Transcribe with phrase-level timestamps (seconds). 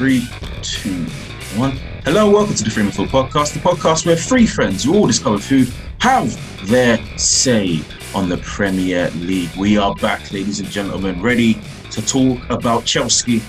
[0.00, 0.28] Okay, three,
[0.62, 1.04] two,
[1.58, 1.72] one.
[2.04, 5.38] Hello, welcome to the Freeman Food Podcast, the podcast where three friends who all discover
[5.38, 6.30] food have
[6.68, 7.80] their say
[8.14, 9.50] on the Premier League.
[9.56, 11.54] We are back, ladies and gentlemen, ready
[11.90, 13.42] to talk about Chelsea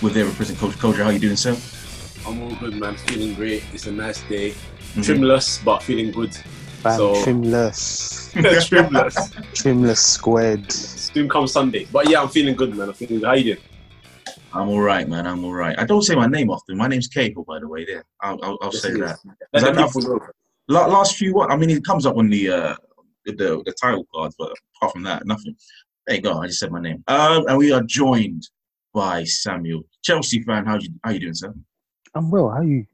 [0.00, 0.96] with their representing Coach Coach.
[0.96, 1.56] How are you doing, sir?
[2.26, 2.94] I'm all good, man.
[2.96, 3.64] Feeling great.
[3.72, 4.54] It's a nice day.
[4.94, 5.04] Mhm.
[5.04, 6.36] Trimless, but feeling good.
[6.82, 8.30] Bam, So- trimless,
[8.68, 9.30] Trimless.
[9.54, 10.70] trimless squared.
[10.70, 11.86] Soon comes Sunday.
[11.92, 12.88] But yeah, I'm feeling good, man.
[12.88, 13.26] I'm feeling good.
[13.26, 13.58] How you doing?
[14.58, 15.26] I'm all right, man.
[15.26, 15.78] I'm all right.
[15.78, 16.76] I don't say my name often.
[16.76, 17.84] My name's Keiko, by the way.
[17.84, 19.18] There, I'll, I'll, I'll say that.
[19.52, 20.20] That the people
[20.66, 22.76] last few one, I mean, it comes up on the uh,
[23.24, 25.54] the, the the title cards, but apart from that, nothing.
[26.06, 26.40] There you go.
[26.40, 27.04] I just said my name.
[27.06, 28.48] Um, and we are joined
[28.92, 30.66] by Samuel, Chelsea fan.
[30.66, 31.54] How you how you doing, sir?
[32.14, 32.48] I'm well.
[32.48, 32.84] How are you?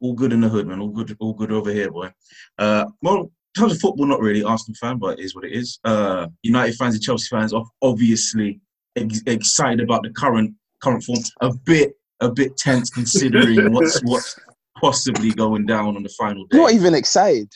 [0.00, 0.80] All good in the hood, man.
[0.80, 2.12] All good, all good over here, boy.
[2.58, 5.52] Uh, well, in terms of football, not really Arsenal fan, but it is what it
[5.52, 5.78] is.
[5.84, 8.60] Uh, United fans and Chelsea fans are obviously
[8.96, 11.20] ex- excited about the current current form.
[11.40, 14.38] A bit a bit tense considering what's what's
[14.80, 16.58] possibly going down on the final day.
[16.58, 17.52] Not even excited.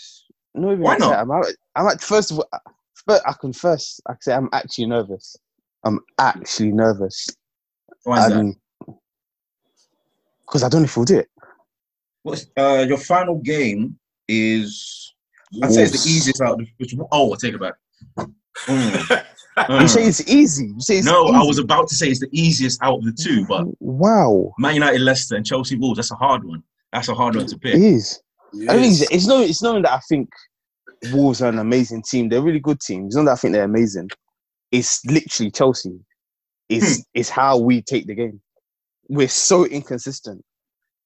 [0.54, 1.10] Not even Why not?
[1.10, 1.20] excited.
[1.22, 1.46] I'm, out,
[1.76, 2.48] I'm at first of all.
[3.06, 5.36] But I confess, I say I'm actually nervous.
[5.84, 7.28] I'm actually nervous.
[8.04, 8.54] Why is that?
[10.46, 11.28] Because I don't know if we'll do it.
[12.22, 15.14] What's uh, your final game is?
[15.62, 16.52] I'd say it's the easiest out.
[16.52, 17.74] Of the, which, oh, I'll take it back.
[18.66, 19.24] Mm.
[19.68, 20.08] You say Mm.
[20.08, 20.66] it's easy.
[20.68, 21.34] You say it's no, easy.
[21.36, 24.74] I was about to say it's the easiest out of the two, but Wow, Man
[24.74, 25.96] United, Leicester, and Chelsea Wolves.
[25.96, 26.62] That's a hard one.
[26.92, 27.74] That's a hard one to it pick.
[27.74, 28.20] is.
[28.68, 30.28] I think it's, it's no, it's knowing that I think
[31.12, 32.28] Wolves are an amazing team.
[32.28, 33.06] They're a really good team.
[33.06, 34.08] It's not that I think they're amazing.
[34.72, 35.98] It's literally Chelsea.
[36.68, 37.02] It's Hmm.
[37.14, 38.40] it's how we take the game.
[39.08, 40.44] We're so inconsistent,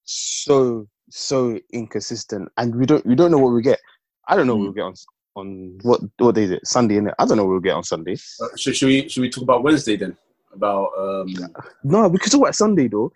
[0.05, 3.81] so so inconsistent, and we don't we don't know what we get.
[4.29, 4.65] I don't know what Hmm.
[4.67, 4.95] we'll get on
[5.37, 6.67] on what what day is it?
[6.67, 7.15] Sunday, innit?
[7.19, 8.17] I don't know what we'll get on Sunday.
[8.41, 10.17] Uh, should, should we should we talk about Wednesday then?
[10.53, 11.35] About um
[11.85, 13.13] No, we could talk about Sunday though.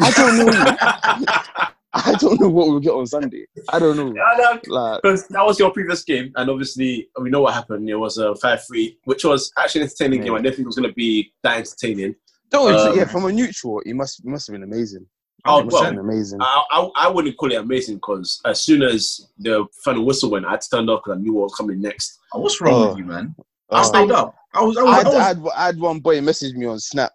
[0.00, 1.66] I don't know.
[1.94, 3.44] I don't know what we'll get on Sunday.
[3.68, 4.14] I don't know.
[4.14, 7.88] Yeah, no, Like, because that was your previous game, and obviously we know what happened.
[7.88, 10.24] It was a five-three, which was actually an entertaining Yeah.
[10.28, 10.34] game.
[10.34, 12.14] I didn't think it was going to be that entertaining.
[12.50, 15.06] don't Um, yeah, from a neutral, it must it must have been amazing.
[15.44, 16.38] Oh, It must have well, amazing.
[16.40, 20.46] I, I, I wouldn't call it amazing because as soon as the final whistle went,
[20.46, 22.20] I turned up because I knew what was coming next.
[22.32, 22.88] Oh, What's wrong Oh.
[22.90, 23.34] with you, man?
[23.70, 24.34] I Uh, stayed up.
[24.54, 24.76] I was.
[24.76, 24.92] I was.
[24.92, 27.10] I I had, was I, had, I had one boy message me on Snap,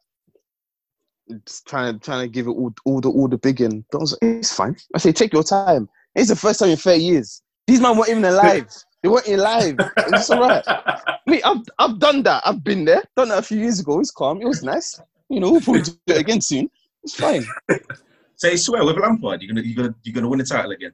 [1.45, 3.85] just trying to trying to give it all, all the all the big in.
[3.93, 4.75] I was like, it's fine.
[4.95, 5.87] I say, take your time.
[6.15, 7.41] It's the first time in thirty years.
[7.67, 8.67] These man weren't even alive.
[9.03, 9.75] They weren't alive.
[9.97, 10.65] It's all right.
[11.27, 12.41] Me, I've I've done that.
[12.45, 13.03] I've been there.
[13.15, 13.99] Done that a few years ago.
[13.99, 14.41] It's calm.
[14.41, 14.99] It was nice.
[15.29, 16.69] You know, we'll probably do it again soon.
[17.03, 17.45] It's fine.
[18.37, 19.41] Say swear with Lampard.
[19.41, 19.65] You're gonna.
[19.67, 19.95] You're gonna.
[20.03, 20.93] You're gonna win the title again.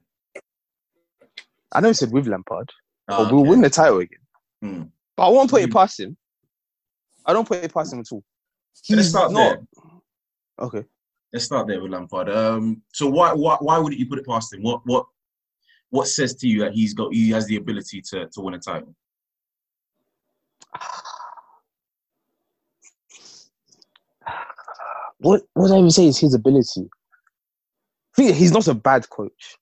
[1.72, 2.72] I know he said with Lampard,
[3.08, 4.20] but we'll win the title again.
[4.62, 4.84] Hmm.
[5.16, 5.74] But I won't put it Hmm.
[5.74, 6.18] past him.
[7.26, 8.24] I don't put it past him at all.
[8.74, 9.60] So let's start not.
[9.60, 9.62] there.
[10.60, 10.84] Okay.
[11.32, 12.30] Let's start there with Lampard.
[12.30, 12.82] Um.
[12.94, 13.34] So why?
[13.34, 13.58] Why?
[13.60, 14.62] Why wouldn't you put it past him?
[14.64, 14.82] What?
[14.86, 15.06] What?
[15.90, 17.14] What says to you that he's got?
[17.14, 18.96] He has the ability to to win a title.
[25.20, 26.90] what what I would say is his ability.
[28.16, 29.58] He's not a bad coach.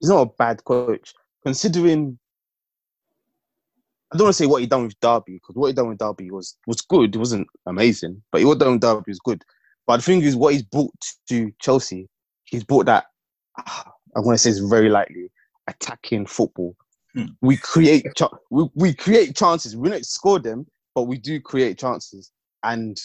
[0.00, 1.14] He's not a bad coach,
[1.44, 2.18] considering.
[4.12, 5.98] I don't want to say what he done with Derby because what he done with
[5.98, 7.14] Derby was was good.
[7.14, 9.42] It wasn't amazing, but what he done with Derby was good.
[9.86, 10.94] But the thing is, what he's brought
[11.28, 12.08] to Chelsea,
[12.44, 13.04] he's brought that.
[13.56, 15.30] I want to say it's very likely
[15.66, 16.76] attacking football.
[17.14, 17.26] Hmm.
[17.40, 19.76] We create cha- we, we create chances.
[19.76, 22.30] We don't score them, but we do create chances.
[22.62, 22.96] And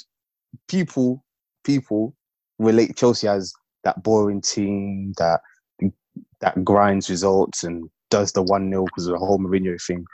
[0.67, 1.23] people
[1.63, 2.15] people
[2.59, 3.53] relate Chelsea as
[3.83, 5.41] that boring team that
[6.41, 10.05] that grinds results and does the one 0 because of the whole Mourinho thing.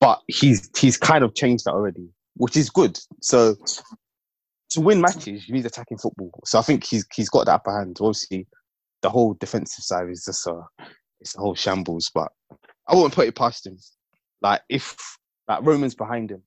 [0.00, 2.98] But he's he's kind of changed that already, which is good.
[3.20, 3.56] So
[4.70, 6.30] to win matches, you need attacking football.
[6.44, 7.98] So I think he's he's got the upper hand.
[8.00, 8.46] Obviously,
[9.02, 10.60] the whole defensive side is just a
[11.20, 12.10] it's a whole shambles.
[12.14, 12.28] But
[12.88, 13.78] I wouldn't put it past him.
[14.42, 14.96] Like if
[15.48, 16.42] like Roman's behind him,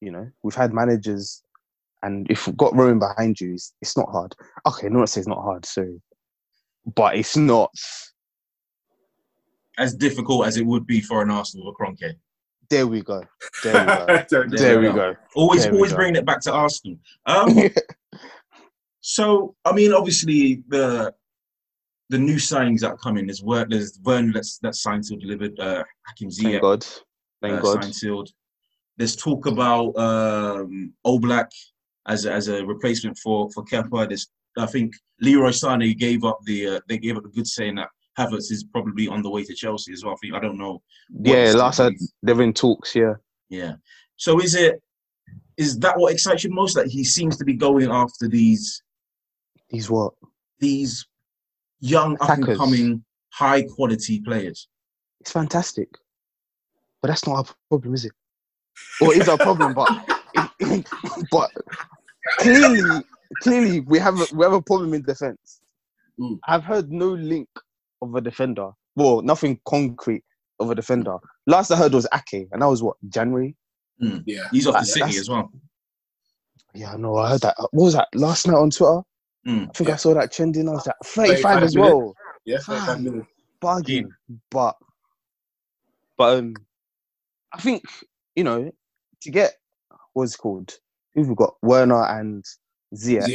[0.00, 1.42] you know, we've had managers
[2.04, 4.34] and if you've got Roman behind you, it's, it's not hard.
[4.66, 6.00] Okay, no one says it's not hard, sorry.
[6.94, 7.70] But it's not.
[9.78, 12.14] As difficult as it would be for an Arsenal or Kroenke.
[12.68, 13.22] There we go.
[13.62, 14.06] There we go.
[14.30, 14.94] There- there we go.
[14.94, 15.16] go.
[15.34, 15.96] Always, There always go.
[15.96, 16.98] bringing it back to Arsenal.
[17.26, 17.70] Um,
[19.00, 21.14] so, I mean, obviously the
[22.10, 23.70] the new signings that are coming is work.
[23.70, 25.58] There's Werner that's that's signed till delivered.
[25.58, 26.86] Uh, Hakim Thank Ziyech God.
[27.42, 27.82] Thank uh, God.
[27.82, 28.30] signed sealed.
[28.96, 31.50] There's talk about um, Oblak
[32.06, 34.08] as a, as a replacement for for Kepa.
[34.08, 37.76] There's I think Leroy Sané gave up the uh, they gave up the good saying
[37.76, 40.14] that Havertz is probably on the way to Chelsea as well.
[40.14, 40.82] I think I don't know.
[41.10, 41.90] Yeah, last I,
[42.22, 43.14] they're in talks, yeah.
[43.48, 43.74] Yeah.
[44.16, 44.80] So is it
[45.56, 46.74] is that what excites you most?
[46.74, 48.82] That he seems to be going after these
[49.70, 50.12] These what?
[50.60, 51.06] these
[51.80, 54.68] young up and coming high quality players.
[55.20, 55.88] It's fantastic.
[57.02, 58.12] But that's not our problem, is it?
[59.00, 59.74] Or is our problem?
[59.74, 59.90] But
[61.30, 61.50] but
[62.38, 63.02] clearly,
[63.42, 65.60] clearly we have a, we have a problem in defense.
[66.18, 66.38] Mm.
[66.46, 67.48] I've heard no link
[68.02, 68.70] of a defender.
[68.96, 70.22] Well, nothing concrete
[70.60, 71.16] of a defender.
[71.46, 73.56] Last I heard was Ake, and that was what January.
[73.98, 74.44] Yeah.
[74.50, 75.50] He's off That- the city as well.
[76.74, 77.16] Yeah, I know.
[77.16, 77.54] I heard that.
[77.70, 79.00] What was that last night on Twitter?
[79.46, 79.68] Mm.
[79.68, 80.68] I think I saw that trending.
[80.68, 81.92] I was like 35 35 as minutes.
[81.92, 82.14] well.
[82.44, 82.58] Yeah.
[82.58, 82.76] Fam.
[82.78, 83.28] 35 minutes.
[83.60, 84.10] bargain.
[84.50, 84.76] But
[86.16, 86.54] but um
[87.52, 87.84] I think,
[88.34, 88.72] you know,
[89.22, 89.54] to get
[90.14, 90.72] what's called?
[91.14, 91.54] Who've we got?
[91.62, 92.44] Werner and
[92.94, 93.28] Ziyech.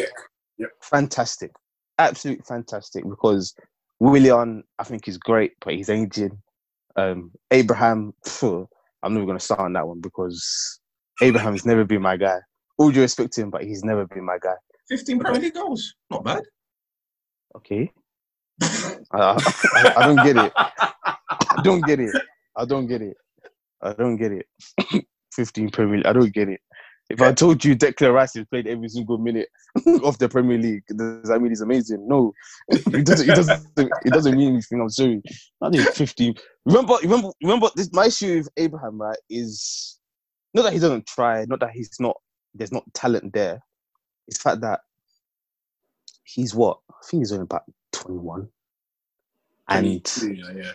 [0.58, 0.68] Yeah.
[0.82, 1.52] Fantastic.
[1.98, 3.54] Absolutely fantastic because
[4.00, 6.42] Willian, I think he's great, but he's aging.
[6.96, 8.68] Um Abraham, phew,
[9.04, 10.80] I'm never gonna start on that one because
[11.22, 12.40] Abraham's never been my guy.
[12.78, 14.56] All due respect to him, but he's never been my guy.
[14.90, 15.94] 15 Premier League goals.
[16.10, 16.44] Not bad.
[17.56, 17.92] Okay.
[18.62, 20.52] I, I, I don't get it.
[20.56, 22.16] I don't get it.
[22.56, 23.18] I don't get it.
[23.82, 24.46] I don't get it.
[25.34, 26.06] 15 Premier League.
[26.06, 26.60] I don't get it.
[27.10, 29.50] If I told you Declan Rice has played every single minute
[30.04, 32.08] of the Premier League, does that mean he's amazing?
[32.08, 32.34] No,
[32.70, 33.28] it doesn't.
[33.28, 33.68] It doesn't.
[33.78, 34.80] It doesn't mean anything.
[34.80, 35.22] I'm sorry.
[35.62, 36.36] I think 15.
[36.66, 37.70] Remember, remember, remember.
[37.76, 39.18] This my issue with Abraham, right?
[39.28, 40.00] Is
[40.54, 42.18] not that he doesn't try, not that he's not.
[42.54, 43.60] There's not talent there.
[44.28, 44.82] It's the fact that
[46.24, 47.64] he's what I think he's only about
[47.94, 48.48] 21,
[49.68, 50.72] and yeah, yeah.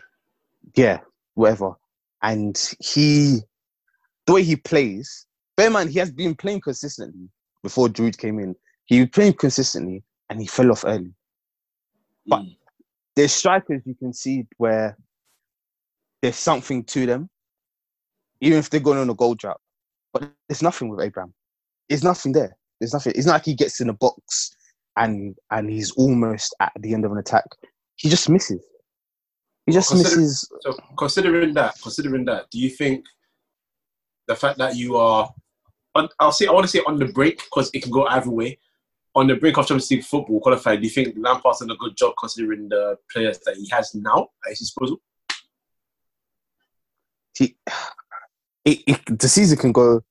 [0.75, 1.01] yeah,
[1.35, 1.75] whatever.
[2.23, 3.41] And he,
[4.27, 7.29] the way he plays, bear in mind, he has been playing consistently
[7.63, 8.55] before Giroud came in.
[8.87, 11.13] He was playing consistently and he fell off early.
[12.27, 12.57] But- Mm.
[13.17, 14.99] There's strikers you can see where
[16.21, 17.31] there's something to them,
[18.41, 19.61] even if they're going on a goal drought.
[20.13, 21.33] But there's nothing with Abraham.
[21.89, 22.57] There's nothing there.
[22.81, 23.13] There's nothing.
[23.15, 24.51] It's not like he gets in the box
[24.97, 27.45] and and he's almost at the end of an attack.
[27.95, 28.65] He just misses.
[29.67, 30.49] He just Consider- misses.
[30.63, 33.05] So considering that, considering that, do you think
[34.27, 35.33] the fact that you are,
[35.95, 38.31] on, I'll say, I want to say on the break because it can go either
[38.31, 38.59] way.
[39.17, 41.97] On the break of Champions League football qualified, do you think Lampard's done a good
[41.97, 45.01] job considering the players that he has now at his disposal?
[47.37, 47.57] he,
[48.65, 50.03] it, it, the season can go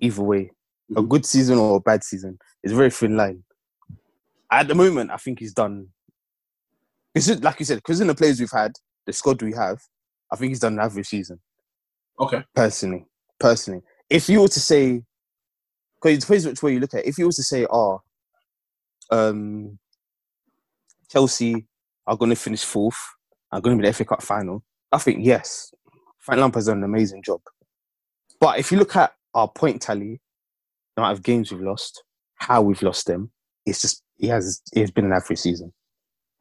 [0.00, 0.50] either way.
[0.96, 1.08] A Mhm.
[1.08, 2.38] good season or a bad season.
[2.62, 3.44] It's a very thin line.
[4.50, 5.88] At the moment, I think he's done.
[7.14, 8.72] It's just, like you said, because in the players we've had,
[9.06, 9.78] the squad we have,
[10.32, 11.40] I think he's done an average season.
[12.18, 12.44] Okay.
[12.54, 13.06] Personally,
[13.38, 13.80] personally,
[14.10, 15.02] if you were to say,
[15.96, 17.06] because it depends which way you look at it.
[17.06, 18.02] If you were to say, "Oh,
[19.10, 19.78] um,
[21.10, 21.66] Chelsea
[22.06, 22.98] are going to finish fourth,
[23.52, 25.72] are going to be the FA Cup final," I think yes,
[26.18, 27.40] Frank Lampard's done an amazing job.
[28.40, 30.20] But if you look at our point tally,
[30.96, 32.02] the amount of games we've lost,
[32.34, 33.30] how we've lost them,
[33.64, 35.72] it's just he has it's been an average season.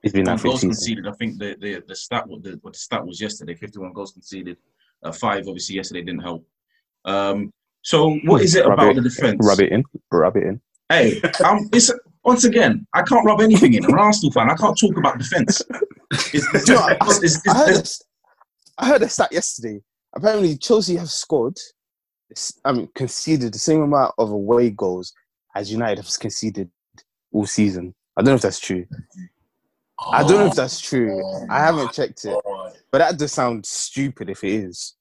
[0.01, 0.69] It's been an average goals season.
[0.71, 3.93] conceded, I think the, the, the stat what the, what the stat was yesterday, 51
[3.93, 4.57] goals conceded.
[5.03, 6.45] Uh, five, obviously, yesterday didn't help.
[7.05, 7.51] Um,
[7.81, 9.37] so, what is it Rub about it- the defence?
[9.45, 10.61] Rub it in, rub it in.
[10.89, 11.91] Hey, um, it's
[12.23, 13.85] once again, I can't rub anything in.
[13.85, 14.49] I'm an Arsenal fan.
[14.49, 15.61] I can't talk about defence.
[16.11, 18.01] It's, it's, Do you know, I- it's, it's, I heard, it's-
[18.79, 19.79] a, I heard a stat yesterday.
[20.15, 21.55] Apparently, Chelsea have scored,
[22.65, 25.13] I mean, conceded the same amount of away goals
[25.55, 26.71] as United have conceded
[27.31, 27.93] all season.
[28.17, 28.87] I don't know if that's true.
[30.11, 31.21] I don't know if that's true.
[31.49, 32.73] I haven't checked it, God.
[32.91, 34.95] but that does sound stupid if it is.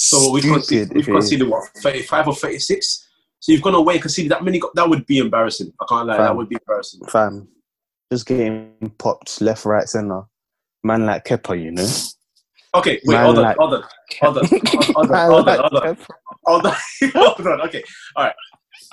[0.00, 1.24] So we've conceded, we've if it is.
[1.24, 3.08] conceded what, 35 or 36?
[3.40, 4.60] So you've gone away and conceded that many.
[4.60, 5.72] go- That would be embarrassing.
[5.80, 6.18] I can't lie.
[6.18, 7.00] That would be embarrassing.
[7.08, 7.48] Fam,
[8.12, 10.22] just getting popped left, right, centre.
[10.84, 11.88] Man like Kepa, you know.
[12.76, 13.82] Okay, wait, Man hold on, like- hold on,
[14.20, 15.96] hold on, hold on, hold on, hold on.
[16.44, 16.76] Hold on,
[17.14, 17.60] hold on.
[17.62, 17.82] Okay,
[18.14, 18.34] all right.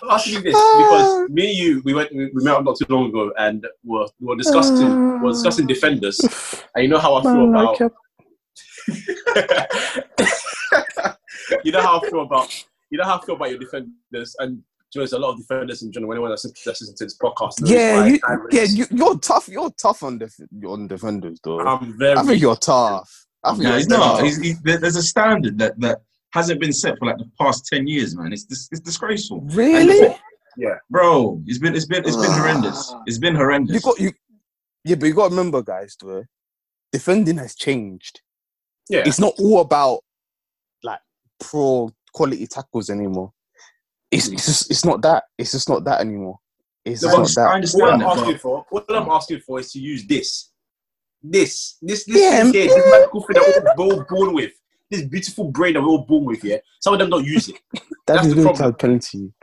[0.01, 1.25] I'm asking you this because ah.
[1.29, 4.25] me and you, we went, we met up not too long ago, and we're, we
[4.25, 6.19] we're discussing, we're discussing defenders,
[6.73, 7.91] and you know how I feel Man about, like.
[11.63, 14.61] you know how I feel about, you know how I feel about your defenders, and
[14.93, 16.13] there's a lot of defenders in general.
[16.13, 18.19] Anyone that's listening to this podcast, Yeah, you,
[18.51, 19.47] yeah, you, you're tough.
[19.47, 21.59] You're tough on def- on defenders, though.
[21.59, 22.17] I'm very.
[22.17, 23.25] I think you're tough.
[23.43, 23.97] I think no, you're he's not.
[24.17, 24.21] tough.
[24.23, 25.99] He's, he's, there's a standard that, that
[26.33, 28.33] hasn't been set for like the past 10 years, man.
[28.33, 29.41] It's, dis- it's disgraceful.
[29.41, 29.99] Really?
[29.99, 30.17] Yeah
[30.89, 32.91] bro, it's been it's been it's been horrendous.
[32.93, 33.01] Ah.
[33.05, 33.75] It's been horrendous.
[33.75, 34.11] You got you.
[34.83, 35.95] Yeah, but you got to remember, guys.
[35.99, 36.23] Though,
[36.91, 38.21] defending has changed.
[38.89, 39.03] yeah.
[39.05, 40.03] It's not all about like
[41.39, 43.31] pro quality tackles anymore.
[44.11, 45.23] It's, it's just it's not that.
[45.37, 46.39] It's just not that anymore.
[46.85, 47.55] It's No, not I that.
[47.55, 50.51] understand What I'm asking for, what I'm asking for is to use this,
[51.21, 54.51] this, this, this Yeah, thing here, this magical thing that we're all born with,
[54.91, 56.43] this beautiful brain that we're all born with.
[56.43, 57.59] Yeah, some of them don't use it.
[57.73, 58.75] That that's is the problem.
[58.75, 59.33] penalty.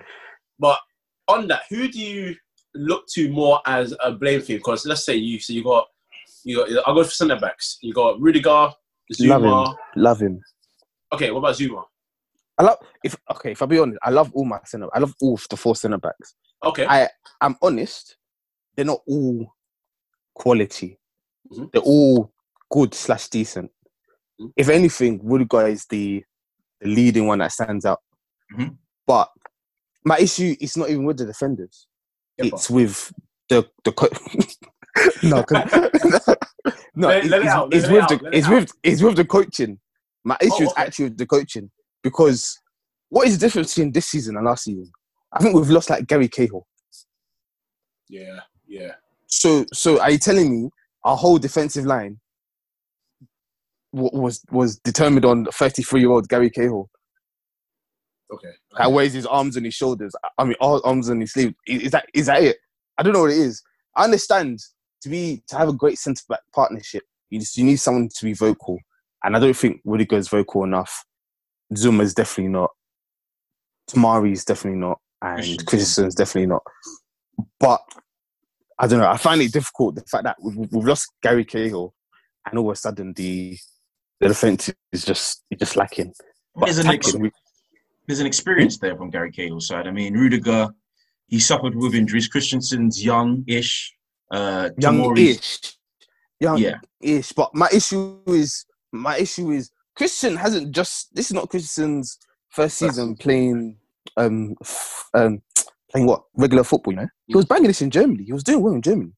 [0.58, 0.78] But
[1.26, 2.36] on that, who do you
[2.74, 4.58] look to more as a blame thing?
[4.58, 5.88] Because let's say you so you got
[6.44, 7.78] you got I'll go for centre backs.
[7.82, 8.70] You got Rudiger,
[9.12, 9.40] Zouma.
[9.40, 9.76] Love him.
[9.96, 10.40] Love him.
[11.12, 11.84] Okay, what about Zouma?
[12.58, 13.52] I love if okay.
[13.52, 14.88] If I be honest, I love all my centre.
[14.94, 16.34] I love all the four centre backs.
[16.64, 17.08] Okay, I
[17.40, 18.16] I'm honest.
[18.76, 19.52] They're not all
[20.34, 20.98] quality.
[21.50, 21.72] Mhm.
[21.72, 22.32] They're all
[22.70, 23.70] good slash decent.
[24.40, 24.52] Mhm.
[24.56, 26.24] If anything, Rudiger is the
[26.80, 28.00] the leading one that stands out.
[28.54, 28.76] Mhm.
[29.06, 29.30] But
[30.04, 31.86] my issue is not even with the defenders.
[32.40, 32.46] Kepa.
[32.54, 33.12] It's with
[33.48, 34.08] the the co-
[35.22, 35.70] no, 'cause-
[36.94, 37.08] no.
[37.08, 39.16] Let- it- let it it's, out, it's it with out, the it's with it's with
[39.16, 39.78] the coaching.
[40.24, 40.82] My issue Oh, is okay.
[40.82, 41.70] actually with the coaching
[42.02, 42.58] because
[43.08, 44.90] what is the difference between this season and last season?
[45.32, 46.66] I think we've lost like Gary Cahill.
[48.08, 48.92] yeah, yeah.
[49.26, 50.70] So so are you telling me
[51.04, 52.20] our whole defensive line
[53.92, 56.88] was was determined on 33 year old Gary Cahill?
[58.32, 58.48] Okay.
[58.78, 60.14] that wears his arms on his shoulders.
[60.38, 61.52] I mean, all arms on his sleeve.
[61.66, 62.56] Is is that is that it?
[62.98, 63.62] I don't know what it is.
[63.94, 64.58] I understand
[65.02, 67.02] to be to have a great centre back partnership.
[67.28, 68.78] You just, you need someone to be vocal,
[69.24, 71.04] and I don't think Rudiger is vocal enough.
[71.74, 72.70] Zouma is definitely not.
[73.90, 75.66] Tomori is definitely not, and Christensen.
[75.66, 76.62] Christensen's definitely not.
[77.58, 77.80] But
[78.78, 79.08] I don't know.
[79.10, 81.94] I find it difficult the fact that we've, we've lost Gary Cahill,
[82.46, 83.56] and all of a sudden the
[84.20, 86.12] the defense is just is just lacking.
[86.54, 87.30] But There's an, ex- we-
[88.06, 89.86] there's an experience there from Gary Cahill's side.
[89.86, 90.68] I mean, Rudiger,
[91.28, 92.28] he suffered with injuries.
[92.28, 93.92] Christensen's young-ish.
[94.30, 95.60] Uh, young-ish,
[96.40, 96.76] young Yeah.
[97.00, 97.32] ish.
[97.32, 101.14] But my issue is my issue is Christian hasn't just.
[101.14, 102.18] This is not Christian's
[102.50, 103.78] first season playing
[104.16, 105.42] um f- um
[105.90, 106.92] playing what regular football.
[106.92, 108.24] You know, he was banging this in Germany.
[108.24, 109.12] He was doing well in Germany.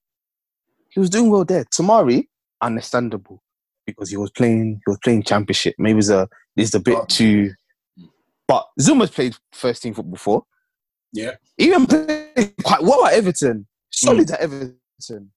[0.90, 1.64] He was doing well there.
[1.64, 2.28] Tomori,
[2.62, 3.42] understandable
[3.86, 4.80] because he was playing.
[4.86, 5.74] He was playing championship.
[5.78, 7.52] Maybe it's a it's a bit too.
[8.46, 10.44] But Zouma's played first team football before.
[11.12, 11.32] Yeah.
[11.58, 13.66] Even played quite well at Everton.
[13.90, 15.30] Solid at Everton.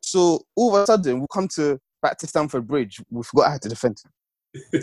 [0.00, 3.00] So all of a sudden, we come to back to Stamford Bridge.
[3.10, 3.96] We forgot how to defend.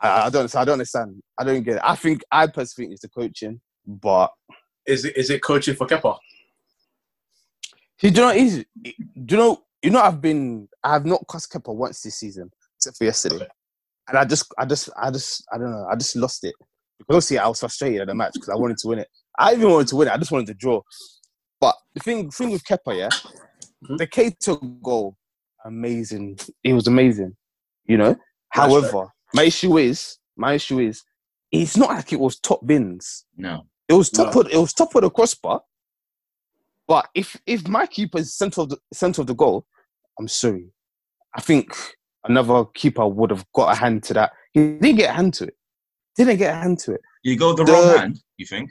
[0.00, 0.48] I, I don't.
[0.48, 1.22] So I don't understand.
[1.38, 1.82] I don't get it.
[1.82, 4.30] I think I personally think it's the coaching, but
[4.86, 6.18] Is it is it coaching for Kepa?
[8.00, 8.28] do you know?
[8.30, 8.64] is?
[8.84, 8.92] Do
[9.34, 9.62] you know?
[9.82, 10.68] You know, I've been.
[10.84, 13.48] I have not cussed Kepa once this season, except for yesterday, Okay.
[14.08, 15.86] and I just, I just, I just, I don't know.
[15.90, 16.54] I just lost it
[16.98, 19.08] because obviously I was frustrated at the match because I wanted to win it.
[19.38, 20.12] I even wanted to win it.
[20.14, 20.80] I just wanted to draw.
[21.60, 23.08] But the thing, thing with Kepa, yeah,
[23.88, 23.96] Mhm.
[23.98, 25.16] the Keita goal,
[25.66, 26.38] amazing.
[26.64, 27.36] It was amazing.
[27.86, 28.16] You know.
[28.50, 31.02] However, my issue is, my issue is,
[31.52, 33.24] it's not like it was top bins.
[33.36, 33.66] No.
[33.88, 34.40] It was top No.
[34.42, 35.62] of it was top of the crossbar.
[36.88, 39.66] But if if my keeper is center of the center of the goal,
[40.18, 40.70] I'm sorry.
[41.34, 41.68] I think
[42.24, 44.32] another keeper would have got a hand to that.
[44.52, 45.54] He didn't get a hand to it.
[46.16, 47.00] Didn't get a hand to it.
[47.22, 48.70] You go the, The- wrong hand, you think?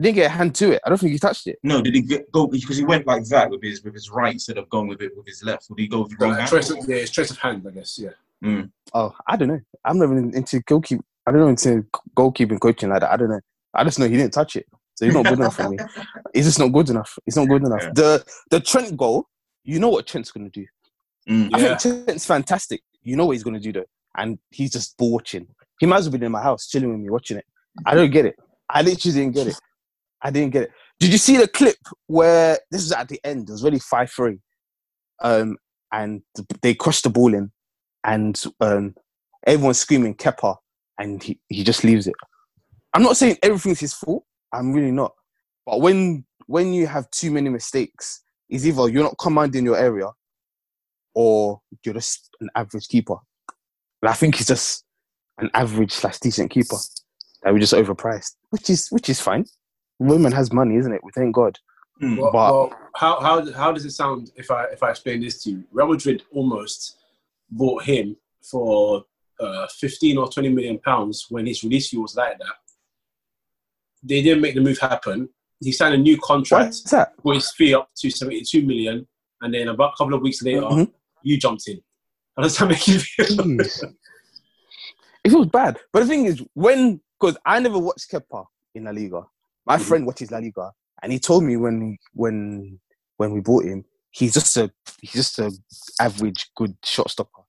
[0.00, 0.82] Didn't get a hand to it.
[0.84, 1.58] I don't think he touched it.
[1.62, 4.32] No, did he get, go because he went like that with his with his right
[4.32, 5.66] instead of going with it with his left?
[5.70, 6.50] Would he go with the wrong hand?
[6.50, 7.98] choice of, yeah, it's choice of hand, I guess.
[7.98, 8.62] Yeah.
[8.92, 9.60] Oh, I don't know.
[9.84, 11.00] I'm not even into goalkeep.
[11.26, 11.86] I don't know into
[12.16, 13.12] goalkeeping coaching like that.
[13.12, 13.40] I don't know.
[13.72, 15.78] I just know he didn't touch it, so he's not good enough for me.
[16.34, 17.16] He's just not good enough.
[17.24, 17.82] He's not good enough.
[17.82, 17.90] Yeah.
[17.94, 19.28] The the Trent goal,
[19.62, 20.66] you know what Trent's gonna do.
[21.28, 21.50] Mm.
[21.54, 21.76] I Yeah.
[21.76, 22.82] think Trent's fantastic.
[23.02, 23.84] You know what he's gonna do though,
[24.16, 25.46] and he's just ball watching.
[25.78, 27.44] He might as well been in my house chilling with me watching it.
[27.86, 28.36] I don't get it.
[28.68, 29.60] I literally didn't get it.
[30.24, 30.72] I didn't get it.
[30.98, 31.76] Did you see the clip
[32.06, 33.48] where this was at the end?
[33.48, 34.40] It was really five three,
[35.22, 35.58] um,
[35.92, 36.22] and
[36.62, 37.52] they crushed the ball in,
[38.04, 38.94] and um,
[39.46, 40.56] everyone's screaming Kepa,
[40.98, 42.14] and he, he just leaves it.
[42.94, 44.24] I'm not saying everything's his fault.
[44.52, 45.12] I'm really not.
[45.66, 50.08] But when when you have too many mistakes, it's either you're not commanding your area,
[51.14, 53.16] or you're just an average keeper.
[54.00, 54.84] And I think he's just
[55.38, 56.76] an average slash decent keeper
[57.42, 59.44] that we just overpriced, which is which is fine.
[59.98, 61.02] Women has money, isn't it?
[61.04, 61.58] We thank God.
[62.02, 62.18] Mm.
[62.18, 65.42] Well, But- well, how how how does it sound if I if I explain this
[65.44, 65.64] to you?
[65.72, 66.96] Real Madrid almost
[67.50, 69.04] bought him for
[69.40, 72.54] uh, fifteen or twenty million pounds when his release fee was like that.
[74.02, 75.28] They didn't make the move happen.
[75.60, 77.16] He signed a new contract, What's that?
[77.22, 79.06] put his fee up to seventy-two million,
[79.40, 80.92] and then about a couple of weeks later, Mhm.
[81.22, 81.80] you jumped in.
[82.36, 83.26] How does that make you feel?
[83.26, 83.82] Jeez.
[85.24, 85.78] it feels bad.
[85.92, 89.22] But the thing is, when because I never watched Kepa in La Liga.
[89.66, 89.82] My Mhm.
[89.82, 92.78] friend watches La Liga, and he told me when when
[93.16, 95.50] when we bought him, he's just a he's just a
[96.00, 97.42] average good shot stopper.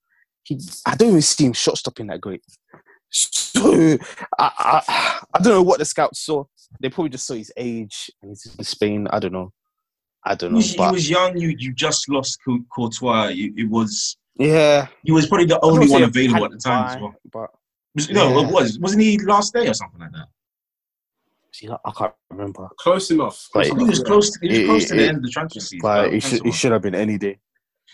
[0.44, 2.42] He I don't even see him shot stopping that great.
[3.10, 3.98] So
[4.38, 4.52] I,
[4.88, 6.44] I I don't know what the scouts saw.
[6.82, 9.08] They probably just saw his age and he's in Spain.
[9.12, 9.54] I don't know.
[10.26, 10.58] I don't He know.
[10.58, 11.38] was, he was young.
[11.38, 12.40] You you just lost
[12.74, 13.28] Courtois.
[13.30, 17.02] You, it was yeah, he was probably the only one available at the time as
[17.02, 17.16] well.
[17.32, 17.50] But
[18.12, 18.48] No, Yeah.
[18.48, 20.28] it was wasn't he last day or something like that?
[21.56, 22.68] See, I can't remember.
[22.78, 23.48] Close enough.
[23.54, 24.30] But I think it's close.
[24.32, 25.80] To, it's It- close to it- the end of the transfer season.
[25.82, 27.40] But Uh, it should it should have been any day.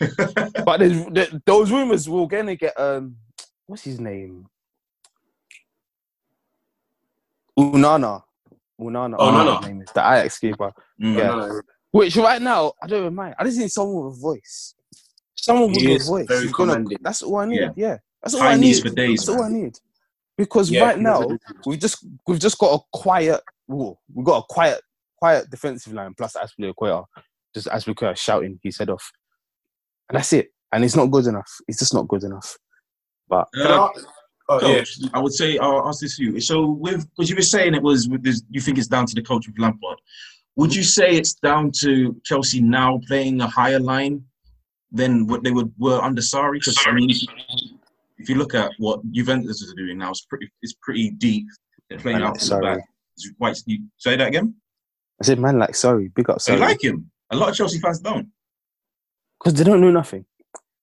[0.64, 3.14] but there's, there, those rumors we're gonna get um
[3.66, 4.48] what's his name?
[7.56, 8.22] Unana.
[8.80, 9.16] Unana.
[9.18, 9.58] Oh, whatever Onana.
[9.60, 10.72] his name is the Ajax keeper.
[11.00, 11.16] Mm.
[11.18, 11.26] Yeah.
[11.28, 11.60] No, no, no.
[11.92, 13.36] Which right now I don't even mind.
[13.38, 14.74] I just need someone with a voice.
[15.36, 16.26] Someone with He a voice.
[16.26, 17.60] very gonna- that's all I need.
[17.60, 17.70] Yeah.
[17.76, 17.96] Yeah.
[18.22, 18.80] That's all High I need.
[18.82, 19.78] for days, That's all I need.
[20.44, 21.26] Because Yeah, right now
[21.66, 24.80] we've just we've just got a quiet well, we've got a quiet
[25.18, 27.04] quiet defensive line plus Azpilicueta.
[27.54, 29.10] Just Azpilicueta shouting his head off.
[30.08, 30.48] And that's it.
[30.72, 31.50] And it's not good enough.
[31.68, 32.56] It's just not good enough.
[33.28, 33.90] But Can Uh, I-
[34.48, 34.84] oh, yeah.
[35.14, 36.40] I would say I'll ask this to you.
[36.40, 39.14] So, with because you were saying it was with this, you think it's down to
[39.14, 39.98] the coach of Lampard.
[40.56, 44.24] Would you say it's down to Chelsea now playing a higher line
[44.90, 46.54] than what they would were under Sarri?
[46.54, 47.10] Because I mean,
[48.22, 51.46] if you look at what Juventus are doing now, it's pretty it's pretty deep.
[51.90, 52.84] They're playing Man out like from the back.
[53.16, 53.58] It's quite.
[53.66, 54.54] You say that again.
[55.20, 57.10] I said, man, like Sarri, big up So you like him?
[57.30, 58.28] A lot of Chelsea fans don't.
[59.38, 60.24] Because they don't know nothing.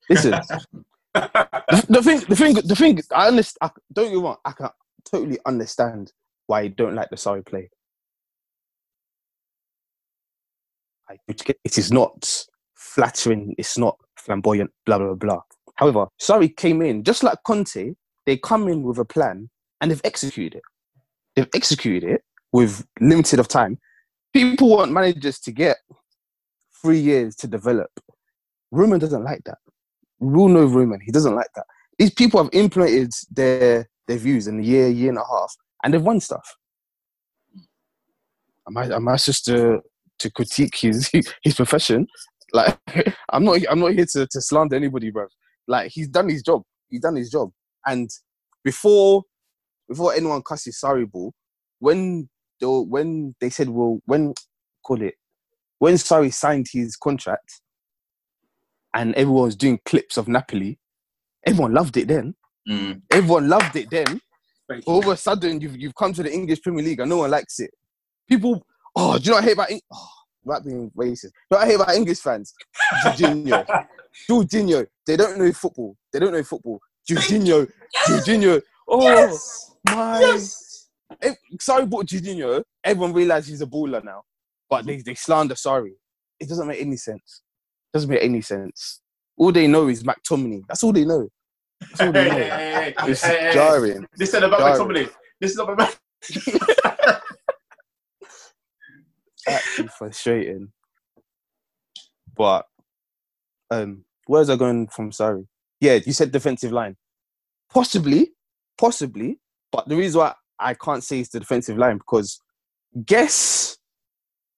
[0.09, 0.31] Listen,
[1.13, 2.99] the, the thing, the thing, the thing.
[3.13, 3.57] I understand.
[3.61, 4.37] I, don't me wrong.
[4.43, 4.69] I can
[5.09, 6.11] totally understand
[6.47, 7.69] why you don't like the Sarri play.
[11.27, 13.55] It is not flattering.
[13.57, 14.71] It's not flamboyant.
[14.85, 15.41] Blah blah blah.
[15.79, 17.93] However, Sarri came in just like Conte.
[18.25, 20.63] They come in with a plan and they've executed it.
[21.35, 22.21] They've executed it
[22.51, 23.79] with limited of time.
[24.33, 25.77] People want managers to get
[26.81, 27.91] three years to develop.
[28.71, 29.59] Roman doesn't like that.
[30.19, 30.99] Rule no Rumen.
[31.01, 31.65] He doesn't like that.
[31.97, 35.93] These people have implemented their their views in a year, year and a half, and
[35.93, 36.57] they've won stuff.
[38.67, 39.79] Am I am I just to
[40.19, 41.09] to critique his
[41.43, 42.05] his profession?
[42.51, 42.77] Like
[43.29, 45.27] I'm not I'm not here to, to slander anybody, bro.
[45.69, 46.63] Like he's done his job.
[46.89, 47.51] He's done his job.
[47.85, 48.09] And
[48.65, 49.23] before
[49.87, 51.33] before anyone cusses Sarri ball,
[51.79, 52.27] when
[52.59, 54.33] they were- when they said well when
[54.85, 55.15] call it
[55.77, 57.61] when Sarri signed his contract
[58.93, 60.77] and everyone was doing clips of Napoli,
[61.45, 62.35] everyone loved it then.
[62.67, 63.01] Mm.
[63.11, 64.19] Everyone loved it then.
[64.67, 67.17] Thank All of a sudden, you've, you've come to the English Premier League and no
[67.17, 67.71] one likes it.
[68.27, 70.07] People, oh, do you know what I hate about Eng- oh,
[70.43, 71.23] without being racist?
[71.23, 72.53] You know what I hate about English fans?
[73.03, 73.65] Jorginho.
[74.29, 74.85] Jorginho.
[75.05, 75.95] They don't know football.
[76.11, 76.79] They don't know football.
[77.09, 77.69] Jorginho.
[78.07, 78.61] Jorginho.
[78.87, 79.75] Oh, Yes.
[79.89, 80.19] my.
[80.19, 80.87] Yes.
[81.21, 82.63] If, Sarri, bought Jorginho.
[82.83, 84.23] Everyone realizes he's a baller now.
[84.69, 85.93] But they, they slander Sarri.
[86.39, 87.41] It doesn't make any sense.
[87.93, 89.01] doesn't make any sense.
[89.37, 90.63] All they know is McTominay.
[90.67, 91.27] That's all they know.
[91.81, 92.35] That's all they know.
[92.35, 93.53] hey, hey, It's hey, hey.
[93.53, 94.05] jarring.
[94.15, 94.87] This is about Jarring.
[94.87, 95.09] McTominay.
[95.41, 95.77] This is about
[96.21, 97.15] McTominay.
[99.47, 100.71] actually frustrating.
[102.35, 102.65] But
[103.71, 105.11] um, where's I going from?
[105.11, 105.47] Sorry.
[105.79, 106.95] Yeah, you said defensive line.
[107.71, 108.31] Possibly,
[108.77, 109.39] possibly.
[109.71, 112.39] But the reason why I can't say it's the defensive line because
[113.05, 113.77] guess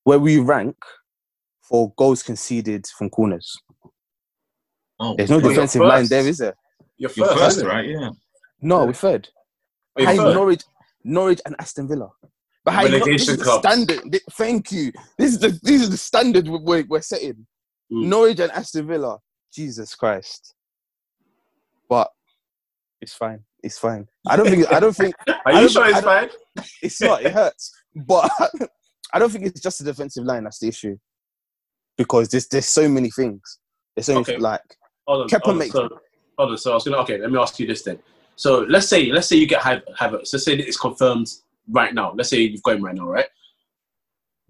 [0.04, 0.76] where we rank
[1.62, 3.56] for goals conceded from corners.
[5.00, 6.56] Oh, There's no you're defensive line there, is there?
[6.98, 7.88] You're You're first, first, right?
[7.88, 8.10] Yeah.
[8.62, 9.30] No, we're third.
[9.98, 10.34] You're Behind third.
[10.36, 10.64] Norwich,
[11.04, 12.10] Norwich and Aston Villa.
[12.64, 14.20] Behind this is the standard.
[14.32, 14.92] Thank you.
[15.18, 17.48] This is the these are the standard we're, we're setting.
[17.92, 18.06] Mm.
[18.06, 19.20] Norwich and Aston Villa.
[19.54, 20.56] Jesus Christ.
[21.90, 22.10] But
[23.02, 23.44] it's fine.
[23.64, 24.08] It's fine.
[24.28, 24.72] I don't think.
[24.72, 25.14] I don't think
[25.46, 26.30] Are you sure it's fine?
[26.82, 27.22] it's not.
[27.24, 27.72] It hurts.
[27.96, 28.32] But
[29.14, 30.98] I don't think it's just the defensive line that's the issue.
[31.98, 33.60] Because there's there's so many things.
[33.96, 34.34] There's so Okay.
[34.34, 34.62] many like
[35.08, 35.90] Hold on, Kepa hold on, makes- so,
[36.38, 36.58] hold on.
[36.58, 36.98] So I was gonna.
[36.98, 38.00] Okay, let me ask you this then.
[38.38, 40.32] So let's say, let's say you get Hav- Havertz.
[40.34, 41.30] Let's say it's confirmed
[41.70, 42.14] right now.
[42.16, 43.28] Let's say you've got him right now, right?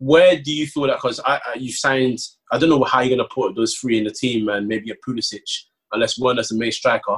[0.02, 0.96] Where do you feel that?
[0.96, 2.18] Because I, I, you signed.
[2.52, 4.96] I don't know how you're gonna put those three in the team and maybe a
[5.08, 5.44] Pulisic,
[5.92, 7.18] unless one that's a main striker.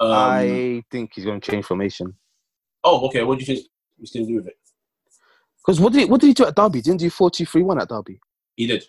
[0.00, 2.14] Um, I think he's going to change formation.
[2.84, 3.22] Oh, okay.
[3.22, 3.66] What do you think
[3.98, 4.58] he's gonna do with it?
[5.64, 6.82] Because what did what did he do at Derby?
[6.82, 8.20] Didn't he do four two three one at Derby?
[8.54, 8.84] He did.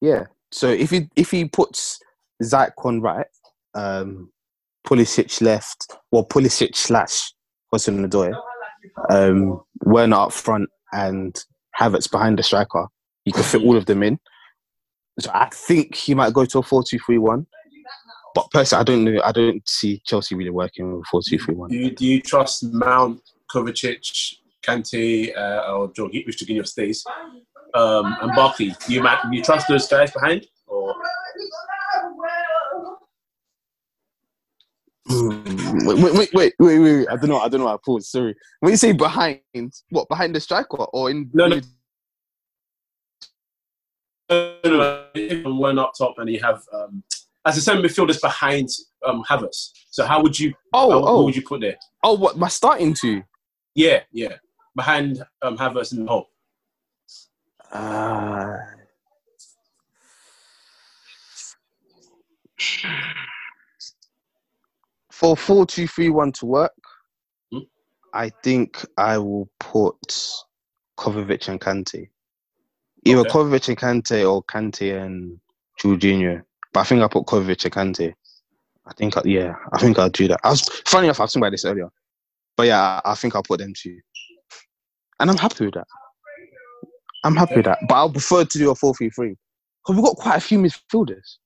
[0.00, 0.26] Yeah.
[0.52, 1.98] So if he if he puts
[2.40, 3.26] Ziyech on right,
[3.74, 4.30] um,
[4.86, 7.32] Pulisic left, well Pulisic slash
[7.72, 8.32] Hudson Odoi,
[9.10, 11.36] um, Werner up front and
[11.80, 12.86] Havertz behind the striker,
[13.24, 14.18] you can fit all of them in.
[15.18, 17.46] So I think he might go to a four two three one.
[18.34, 19.22] But personally, I don't know.
[19.24, 21.70] I don't see Chelsea really working with four two three one.
[21.70, 23.20] Do you, do you trust Mount,
[23.52, 27.04] Kovacic, Kante, uh, or Jorginho, which Jorginho stays,
[27.74, 28.74] um, and Barkley?
[28.88, 30.46] You, do you trust those guys behind?
[30.66, 30.94] Or
[35.08, 35.59] Hmm.
[35.72, 37.08] Wait, wait, wait, wait, wait, wait.
[37.08, 37.38] I don't know.
[37.38, 37.68] I don't know.
[37.68, 38.10] I pause.
[38.10, 38.34] Sorry.
[38.60, 39.40] When you say behind,
[39.90, 41.30] what behind the striker or in?
[41.32, 41.60] No, no.
[44.30, 45.54] no, no, no.
[45.54, 47.02] One up top and you have um,
[47.44, 48.68] as a centre midfielder behind
[49.06, 49.70] um, Havertz.
[49.90, 50.54] So how would you?
[50.72, 51.76] Oh, how, oh, would you put there?
[52.02, 52.14] oh.
[52.14, 52.36] What?
[52.36, 53.22] My starting two.
[53.74, 54.36] Yeah, yeah.
[54.74, 56.26] behind um, Havertz in the hole?
[57.72, 58.56] Uh,
[65.20, 66.72] for four two three one to work,
[67.52, 67.58] Hmm?
[68.14, 70.00] I think I will put
[70.98, 72.08] Kovacic and Kante.
[73.04, 73.28] Either Okay.
[73.28, 75.38] Kovacic and Kante or Kante and
[75.80, 76.42] Jorginho.
[76.72, 78.14] But I think I put Kovacic and Kante.
[78.86, 80.40] I think, I, yeah, I think I'll do that.
[80.42, 81.20] I was funny enough.
[81.20, 81.90] I was thinking about this earlier,
[82.56, 84.00] but yeah, I, I think I'll put them two,
[85.20, 85.86] and I'm happy with that.
[87.22, 89.36] I'm happy with that, but I'll prefer to do a four three three
[89.82, 91.36] because we've got quite a few midfielders.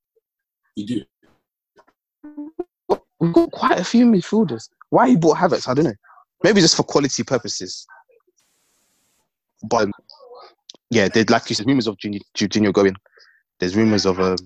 [0.77, 1.03] You do.
[3.25, 4.69] We've got quite a few midfielders.
[4.91, 5.95] Why he bought Havertz, I don't know.
[6.43, 7.87] Maybe just for quality purposes.
[9.63, 9.89] But
[10.91, 12.95] yeah, there's like you said, rumors of Jorginho going.
[13.59, 14.37] There's rumors of um.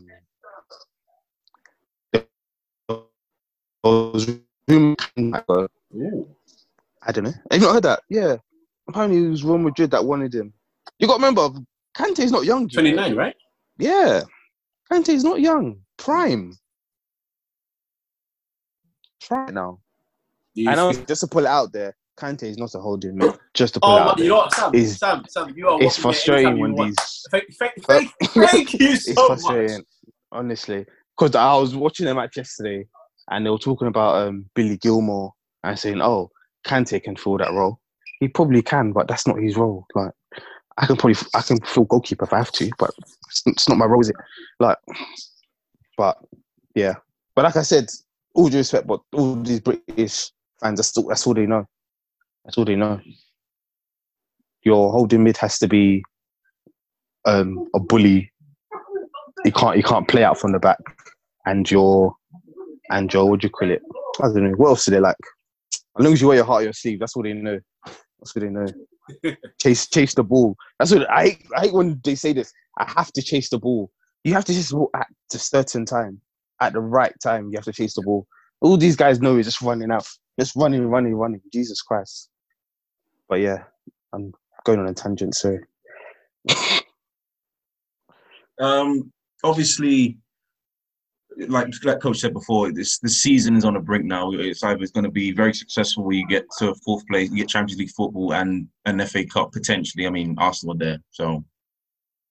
[2.12, 2.26] there's
[4.68, 4.96] rumors-
[5.96, 6.28] Ooh.
[7.02, 7.32] I don't know.
[7.50, 8.02] Have you not heard that?
[8.08, 8.36] Yeah.
[8.88, 10.52] Apparently it was Real Madrid that wanted him.
[11.00, 11.58] You got to remember,
[11.96, 12.68] Kante's not young.
[12.70, 12.82] you know.
[12.82, 13.36] 29, right?
[13.78, 14.22] Yeah.
[14.92, 15.80] Kante's not young.
[15.96, 16.56] Prime.
[19.26, 19.80] Prime now.
[20.66, 23.32] I know, think- just to pull it out there, Kante is not a holding mate.
[23.54, 24.74] Just to pull Oh, it my, out you know what, Sam?
[24.74, 26.96] It's- Sam, Sam, you are It's welcome here anytime frustrating when want.
[26.96, 27.22] these.
[27.30, 28.10] Thank, thank, thank,
[28.50, 29.84] thank you It's so frustrating, much.
[30.32, 30.86] honestly.
[31.16, 32.86] Because I was watching the match yesterday,
[33.30, 35.30] and they were talking about um, Billy Gilmour
[35.64, 36.30] and saying, "Oh,
[36.64, 37.80] Kante can fill that role.
[38.20, 39.84] He probably can, but that's not his role.
[39.94, 40.12] Like,
[40.76, 42.90] I can probably, I can fill goalkeeper if I have to, but
[43.28, 44.16] it's, it's not my role, is it?
[44.60, 44.78] Like,
[45.96, 46.18] but
[46.74, 46.94] yeah.
[47.34, 47.90] But like I said,
[48.38, 51.66] all due respect, but all these British fans, that's, all- that's all they know.
[52.44, 53.00] That's all they know.
[54.62, 56.04] Your holding mid has to be
[57.24, 58.32] um, a bully.
[59.44, 60.78] He can't he can't play out from the back,
[61.46, 62.14] and your
[62.90, 63.82] and your what do you call it?
[64.20, 64.56] I don't know.
[64.56, 65.16] What else do they like?
[65.98, 67.58] As long as you wear your heart on your sleeve, that's all they know.
[67.84, 68.66] That's what they know.
[69.60, 70.56] chase chase the ball.
[70.78, 71.46] That's what I hate.
[71.56, 72.52] I hate when they say this.
[72.78, 73.90] I have to chase the ball.
[74.24, 76.20] You have to chase the ball at a certain time,
[76.60, 77.50] at the right time.
[77.50, 78.26] You have to chase the ball.
[78.60, 80.06] All these guys know is just running out,
[80.38, 81.40] just running, running, running.
[81.52, 82.28] Jesus Christ!
[83.28, 83.64] But yeah,
[84.12, 84.32] I'm
[84.64, 85.34] going on a tangent.
[85.34, 85.58] So
[88.58, 89.12] Um,
[89.44, 90.18] obviously,
[91.36, 94.32] like like Coach said before, this the season is on the brink now.
[94.32, 97.36] It's either it's going to be very successful where you get to fourth place, you
[97.36, 100.06] get Champions League football and an FA Cup potentially.
[100.06, 101.44] I mean, Arsenal are there, so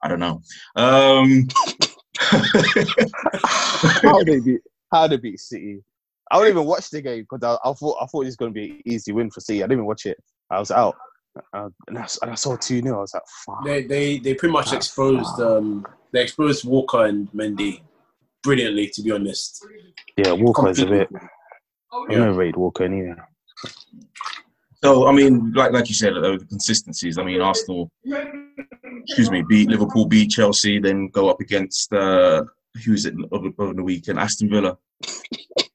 [0.03, 0.41] I don't know.
[0.75, 1.47] Um,
[4.03, 5.83] how they beat how they beat City.
[6.31, 8.53] I wouldn't even watch the game because I, I thought I thought it was going
[8.53, 9.59] to be an easy win for City.
[9.59, 10.17] I didn't even watch it.
[10.49, 10.95] I was out,
[11.53, 14.33] uh, and, I, and I saw two 0 I was like, "Fuck." They, they, they
[14.33, 17.81] pretty much exposed um, they exposed Walker and Mendy
[18.43, 19.65] brilliantly, to be honest.
[20.17, 21.09] Yeah, Walker is a bit.
[21.91, 22.19] I Yeah.
[22.19, 23.13] never rate Walker anyway.
[24.83, 27.17] So I mean, like like you said, the consistencies.
[27.17, 27.91] I mean, Arsenal,
[29.03, 32.43] excuse me, beat Liverpool, beat Chelsea, then go up against uh,
[32.85, 34.77] who's it over, the weekend, Aston Villa,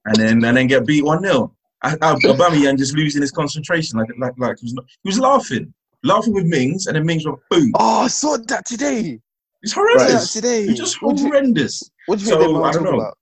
[0.07, 4.35] and then and then get beat one 0 Aubameyang just losing his concentration, like like
[4.39, 5.73] like he was, he was laughing,
[6.05, 7.73] laughing with Mings, and then Mings went boom.
[7.77, 9.21] Oh, I saw that today.
[9.63, 10.33] It's I saw that horrendous.
[10.33, 10.63] today.
[10.65, 11.91] It's just What do you, horrendous.
[12.07, 12.99] what do you think So, might I don't know.
[13.01, 13.19] about?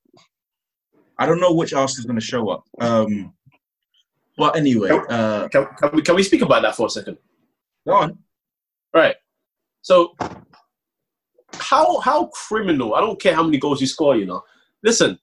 [1.19, 2.65] I don't know which Arsenal's going to show up.
[2.81, 3.35] Um,
[4.41, 7.19] but anyway, uh, Can, can, we, can we speak about that for a second?
[7.87, 8.19] go on.
[8.95, 9.17] Right.
[9.83, 10.17] So,
[11.55, 12.95] how how criminal?
[12.95, 14.17] I don't care how many goals you score.
[14.17, 14.43] You know,
[14.83, 15.19] listen.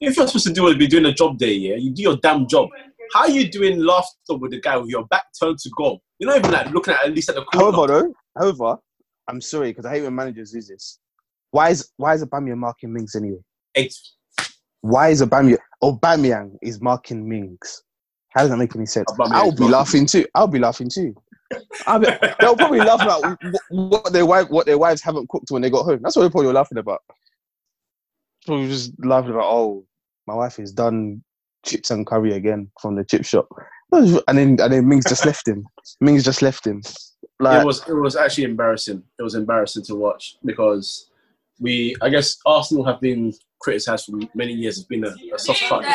[0.00, 2.16] If you're supposed to do it, be doing a job day, yeah, you do your
[2.16, 2.68] damn job.
[3.14, 6.02] How are you doing laughter with the guy with your back turned to goal?
[6.18, 7.72] You're not even like looking at at least at the corner.
[7.76, 8.76] However, though, however,
[9.28, 10.98] I'm sorry because I hate when managers do this.
[11.50, 13.40] Why is why is Aubameyang marking Mings anyway?
[13.74, 14.14] Ex-
[14.80, 17.82] Why is Aubameyang Aubameyang is marking Mings?
[18.30, 19.10] How does that make any sense?
[19.18, 20.26] I'll be laughing too.
[20.34, 21.14] I'll be laughing too.
[21.86, 22.08] I'll be,
[22.40, 25.70] they'll probably laugh about wh- what their wife what their wives haven't cooked when they
[25.70, 26.00] got home.
[26.02, 27.00] That's what they're probably laughing about.
[28.44, 29.86] Probably just laughing about oh
[30.26, 31.22] my wife has done
[31.64, 33.48] chips and curry again from the chip shop,
[33.92, 35.64] and then and then Mings just left him.
[36.00, 36.82] Mings just left him.
[37.38, 39.02] Like it was it was actually embarrassing.
[39.18, 41.10] It was embarrassing to watch because
[41.60, 45.60] we, I guess, Arsenal have been criticised for many years as being a, a soft
[45.62, 45.86] touch.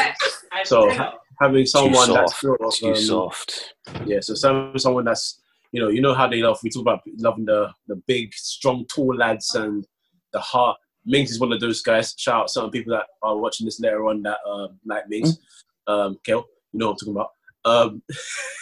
[0.63, 2.41] So ha- having someone that's soft.
[2.41, 3.73] sort of, too um, soft.
[4.05, 6.59] yeah, so some, someone that's you know you know how they love.
[6.63, 9.85] We talk about loving the the big, strong, tall lads and
[10.33, 10.77] the heart.
[11.05, 12.13] Mings is one of those guys.
[12.17, 15.39] Shout out some people that are watching this later on that uh, like Mings.
[15.87, 17.31] Um, Kel, you know what I'm talking about.
[17.63, 18.03] Um,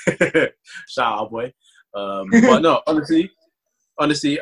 [0.87, 1.53] shout out, boy.
[1.93, 3.29] Um, but no, honestly,
[3.97, 4.39] honestly,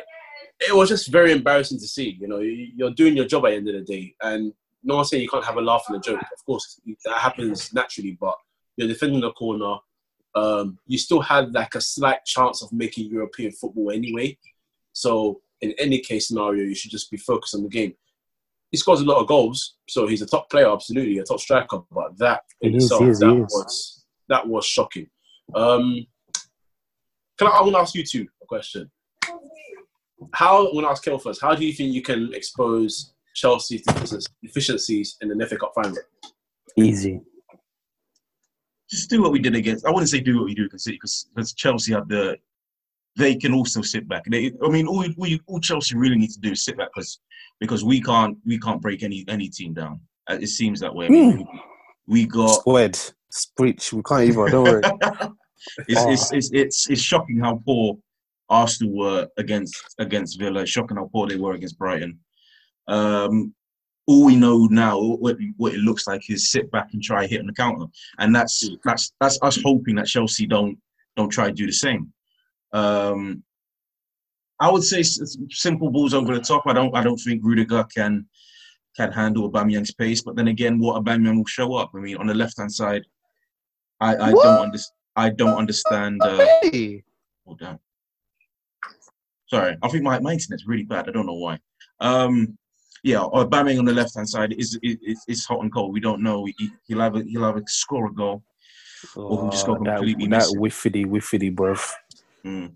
[0.60, 2.16] it was just very embarrassing to see.
[2.20, 5.10] You know, you're doing your job at the end of the day, and no one's
[5.10, 6.20] saying you can't have a laugh and a joke.
[6.20, 8.36] Of course, that happens naturally, but
[8.76, 9.76] you're defending the corner.
[10.34, 14.36] um, you still had like a slight chance of making European football anyway.
[14.92, 17.94] So in any case scenario, you should just be focused on the game.
[18.70, 21.80] He scores a lot of goals, so he's a top player, absolutely a top striker.
[21.90, 25.08] But that in is, itself, is, that was that was shocking.
[25.54, 26.06] Um,
[27.38, 28.90] can I, I want to ask you two a question.
[30.34, 31.40] How I want to ask Kel first.
[31.40, 35.96] How do you think you can expose Chelsea's deficiencies- deficiencies in the FA Cup final?
[36.76, 37.20] Easy.
[38.90, 39.84] just do what we did against.
[39.86, 42.36] I wouldn't say do what we do against City because Chelsea have the.
[43.16, 44.22] They can also sit back.
[44.30, 47.20] They, I mean, all, we, all Chelsea really need to do is sit back because
[47.58, 50.00] because we can't we can't break any any team down.
[50.30, 51.06] Uh, It seems that way.
[51.06, 51.46] I mean,
[52.06, 52.98] we got Squared.
[53.56, 53.92] Breach.
[53.92, 54.46] We can't even.
[54.50, 54.82] Don't worry.
[55.88, 56.10] it's, Oh.
[56.10, 57.98] it's, it's, it's, it's shocking how poor
[58.48, 60.60] Arsenal were against against Villa.
[60.62, 62.18] It's shocking how poor they were against Brighton.
[62.88, 63.54] Um,
[64.06, 67.40] all we know now, what, what it looks like, is sit back and try hit
[67.40, 67.86] on the counter,
[68.18, 70.78] and that's that's that's us hoping that Chelsea don't
[71.16, 72.10] don't try to do the same.
[72.72, 73.42] Um,
[74.60, 75.02] I would say
[75.50, 76.62] simple balls over the top.
[76.66, 78.26] I don't I don't think Rudiger can
[78.96, 81.90] can handle Aubameyang's pace, but then again, what Aubameyang will show up.
[81.94, 83.02] I mean, on the left hand side,
[84.00, 84.42] I, I What?
[84.44, 84.94] don't understand.
[85.16, 86.20] I don't understand.
[86.22, 87.04] Uh, Hey.
[87.44, 87.78] Hold down.
[89.46, 91.08] Sorry, I think my, my internet's really bad.
[91.08, 91.58] I don't know why.
[92.00, 92.58] Um,
[93.02, 95.92] yeah, or Aubameyang on the left hand side is is is hot and cold.
[95.92, 96.44] We don't know.
[96.44, 98.42] He, he'll have a, he'll have a score a goal.
[99.16, 100.60] Or we just go Oh, that, completely that missing.
[100.60, 101.88] whiffity, whiffity, bruv.
[102.44, 102.72] Mm.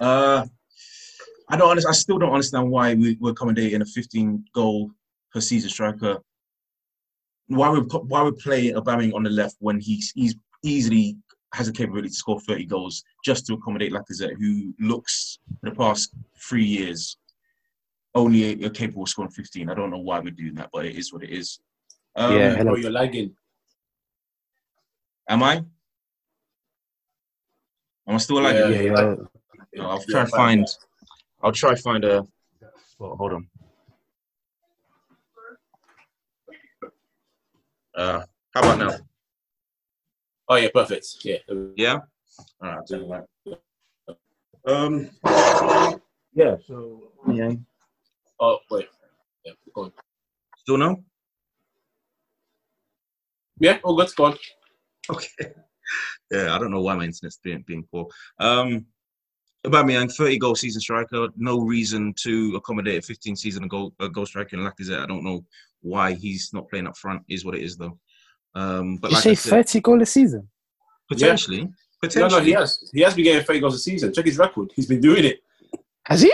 [0.00, 0.46] Uh,
[1.50, 1.68] I don't.
[1.70, 4.90] Understand, I still don't understand why we, we're accommodating a 15 goal
[5.32, 6.18] per season striker.
[7.48, 11.16] Why we why we play Aubameyang on the left when he's he's easily
[11.54, 15.74] has the capability to score 30 goals just to accommodate Lacazette, who looks in the
[15.76, 17.18] past three years
[18.14, 19.70] only a capable of scoring 15.
[19.70, 21.60] I don't know why we're doing that, but it is what it is.
[22.14, 22.72] Um, Yeah, hello.
[22.72, 23.34] Or you're lagging.
[25.28, 25.56] Am I?
[28.06, 28.72] Am I still lagging?
[28.72, 29.14] Yeah, Yeah, yeah.
[29.74, 30.66] No, I'll Yeah, try to fine, find.
[31.42, 32.26] I'll try find a.
[32.98, 33.48] Well, hold on.
[37.94, 38.22] Uh,
[38.54, 38.96] how about now?
[40.48, 41.06] Oh yeah, perfect.
[41.24, 41.38] Yeah.
[41.76, 41.98] Yeah.
[42.60, 44.16] All right, I'll do that.
[44.66, 45.10] Um.
[46.34, 46.56] Yeah.
[46.66, 47.12] So.
[47.32, 47.52] Yeah.
[48.42, 48.88] Oh wait.
[49.46, 49.92] Yeah, go on.
[50.58, 51.02] Still no.
[53.58, 54.10] Yeah, all good.
[54.16, 54.36] Go on.
[55.10, 55.28] Okay.
[56.30, 58.06] Yeah, I don't know why my internet's being being poor.
[58.38, 58.86] Um.
[59.64, 61.28] Aubameyang, 30 goal season striker.
[61.36, 65.00] No reason to accommodate a 15 season goal a goal striker in Lacazette.
[65.00, 65.44] I don't know
[65.82, 67.22] why he's not playing up front.
[67.28, 67.96] Is what it is though.
[68.56, 70.48] Um, but Did you like say said, 30 goal a season?
[71.08, 71.70] potentially, No,
[72.02, 72.40] potentially.
[72.40, 72.90] no, he has.
[72.92, 74.12] He has been getting 30 goals a season.
[74.12, 74.72] Check his record.
[74.74, 75.38] He's been doing it.
[76.06, 76.32] Has he?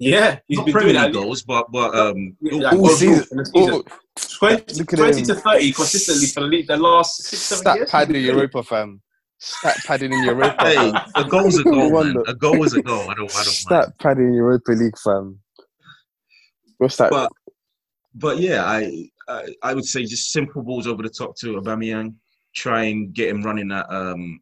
[0.00, 1.12] Yeah, he's not been doing it.
[1.12, 3.44] goals, but but um, All season.
[3.44, 3.52] season.
[3.54, 3.84] All,
[4.16, 7.90] 20, 20 to 30 consistently for the, league, the last six, seven stat years.
[7.90, 9.02] pad in Europa, fam.
[9.38, 10.56] Stat padding in Europa.
[10.60, 12.16] hey, a goal's a goal, man.
[12.26, 13.10] A goal is a goal.
[13.10, 13.46] I don't, I don't mind.
[13.46, 15.38] Stat pad in Europa League, fam.
[16.78, 17.10] What's that?
[17.10, 17.30] But
[18.14, 22.14] but yeah, I, I I would say just simple balls over the top to Aubameyang.
[22.54, 24.40] Try and get him running at um,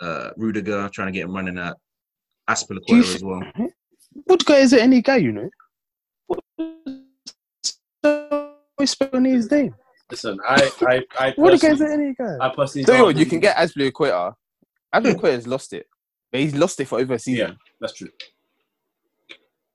[0.00, 0.88] uh, Rudiger.
[0.94, 1.76] Trying to get him running at
[2.48, 3.42] Azpilicueta as well.
[4.26, 4.82] What guy is it?
[4.82, 5.50] Any guy, you know?
[8.74, 9.74] What's spelling his name?
[10.10, 11.90] Listen, I, I, I What guy is it?
[11.90, 12.36] Any guy?
[12.40, 14.32] I personally Tell you don't what, you can get Ashley Equator.
[14.92, 15.86] Ashley Equator's lost it,
[16.32, 17.48] but he's lost it for over a season.
[17.48, 18.08] Yeah, that's true.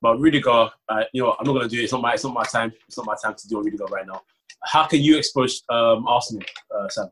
[0.01, 1.83] But Rudiger, uh, you know, I'm not gonna do it.
[1.83, 2.73] It's not my, it's not my time.
[2.87, 4.21] It's not my time to do a Rudiger right now.
[4.63, 6.43] How can you expose um, Arsenal,
[6.75, 7.07] uh, Sam?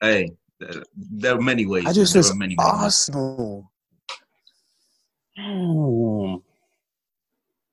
[0.00, 1.84] Hey, there, there are many ways.
[1.86, 2.22] I just man.
[2.22, 2.82] there are many, many ways.
[2.82, 3.72] Arsenal.
[5.38, 6.36] Hmm.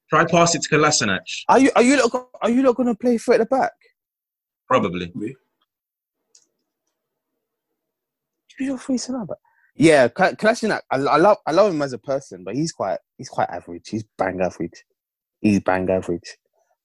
[0.10, 1.22] Try pass it to Kolasinac.
[1.50, 3.72] Are you are you not are you not going to play for at the back?
[4.68, 5.12] Probably.
[8.60, 9.38] You don't free centre back.
[9.76, 10.82] Yeah, Ka- Kolasinac.
[10.92, 13.88] I, I love I love him as a person, but he's quite he's quite average.
[13.90, 14.84] He's bang average.
[15.42, 16.38] He's bang average.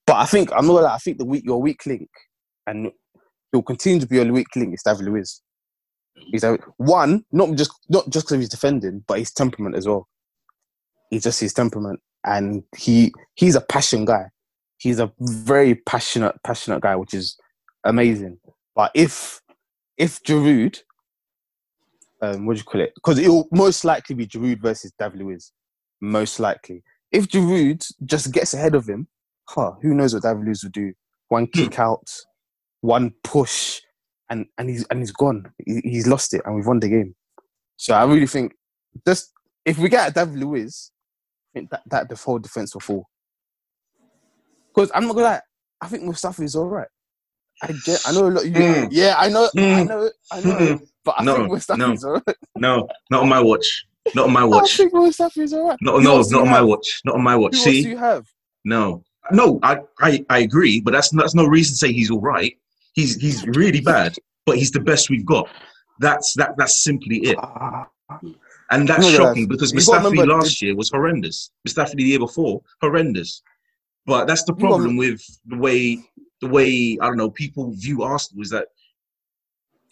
[0.06, 2.08] But I think I'm not gonna lie, I think the weak your weak link,
[2.66, 2.90] and
[3.52, 5.42] he'll continue to be your weak link is David Luiz.
[6.32, 10.08] He's a, one not just not just because he's defending, but his temperament as well.
[11.10, 14.26] He's just his temperament, and he he's a passion guy.
[14.76, 17.36] He's a very passionate passionate guy, which is
[17.84, 18.38] amazing.
[18.74, 19.40] But if
[19.96, 20.80] if Giroud
[22.20, 22.92] um, what do you call it?
[22.94, 25.52] Because it will most likely be Giroud versus David Luiz.
[26.00, 26.82] Most likely.
[27.12, 29.08] If Giroud just gets ahead of him,
[29.44, 30.92] huh, who knows what David Luiz will do?
[31.28, 32.10] One kick out,
[32.80, 33.80] one push,
[34.30, 35.52] and, and he's and he's gone.
[35.64, 37.14] He, he's lost it, and we've won the game.
[37.76, 38.54] So I really think
[39.06, 39.32] just
[39.64, 40.90] if we get David Luiz,
[41.52, 43.08] think that, that the whole defense will fall.
[44.74, 45.40] Because I'm not gonna lie,
[45.80, 46.88] I think Mustafi is all right.
[47.62, 48.44] I, get, I know a lot.
[48.44, 48.88] You, Mm.
[48.92, 49.44] Yeah, I know.
[49.56, 49.88] I Mm.
[49.88, 50.10] know.
[50.30, 50.50] I know.
[50.56, 50.88] Mm.
[51.04, 52.36] but I No, think Mustafi's alright.
[52.56, 53.86] No, not on my watch.
[54.14, 54.74] Not on my watch.
[54.74, 55.78] I think Mustafi's alright.
[55.80, 57.00] No, no, else not on my watch.
[57.04, 57.56] Not on my watch.
[57.56, 58.26] Who See, you have?
[58.64, 59.58] no, no.
[59.62, 62.56] I, I, I agree, but that's that's no reason to say he's all right.
[62.94, 65.48] He's he's really bad, but he's the best we've got.
[65.98, 66.56] That's that.
[66.56, 67.86] That's simply it, Ah,
[68.70, 71.50] and that's shocking that's- because Mustafi last year was horrendous.
[71.66, 73.42] Mustafi the year before horrendous,
[74.06, 76.02] but that's the problem with the way
[76.40, 78.68] the way I don't know people view Arsenal is that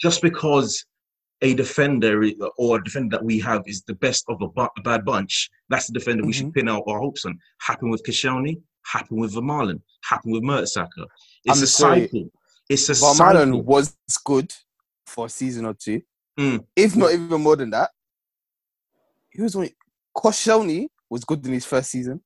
[0.01, 0.85] just because
[1.43, 2.23] a defender
[2.57, 5.51] or a defender that we have is the best of a, bu- a bad bunch,
[5.69, 6.55] that's the defender we should Mhm.
[6.55, 7.39] pin out our hopes on.
[7.61, 11.07] Happened with Koscielny, happened with Vermaelen, happened with Mertesacker.
[11.45, 12.01] It's I'm a sorry.
[12.03, 12.31] cycle.
[12.71, 13.63] It's a Van cycle.
[13.63, 14.53] Was good
[15.07, 16.01] for a season or two,
[16.39, 16.65] Mm.
[16.77, 17.91] if not even more than that.
[19.37, 19.75] He was only
[20.17, 22.21] Koscielny was good in his first season.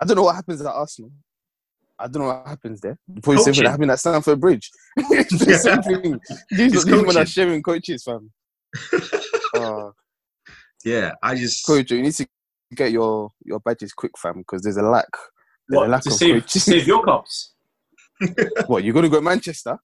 [0.00, 1.10] I don't know what happens at Arsenal.
[1.98, 2.96] I don't know what happens there.
[3.22, 4.70] Probably the same thing that happened at Stamford Bridge.
[4.96, 6.20] it's the same thing.
[6.50, 8.30] These, these men are sharing coaches, fam.
[9.56, 9.90] uh,
[10.84, 12.26] Yeah, I just coach, you need to
[12.74, 15.08] get your your badges quick, fam, because there's a lack.
[15.68, 16.62] There's a What lack to of save to coaches.
[16.64, 17.54] save your cups?
[18.68, 19.76] what you're gonna go to Manchester?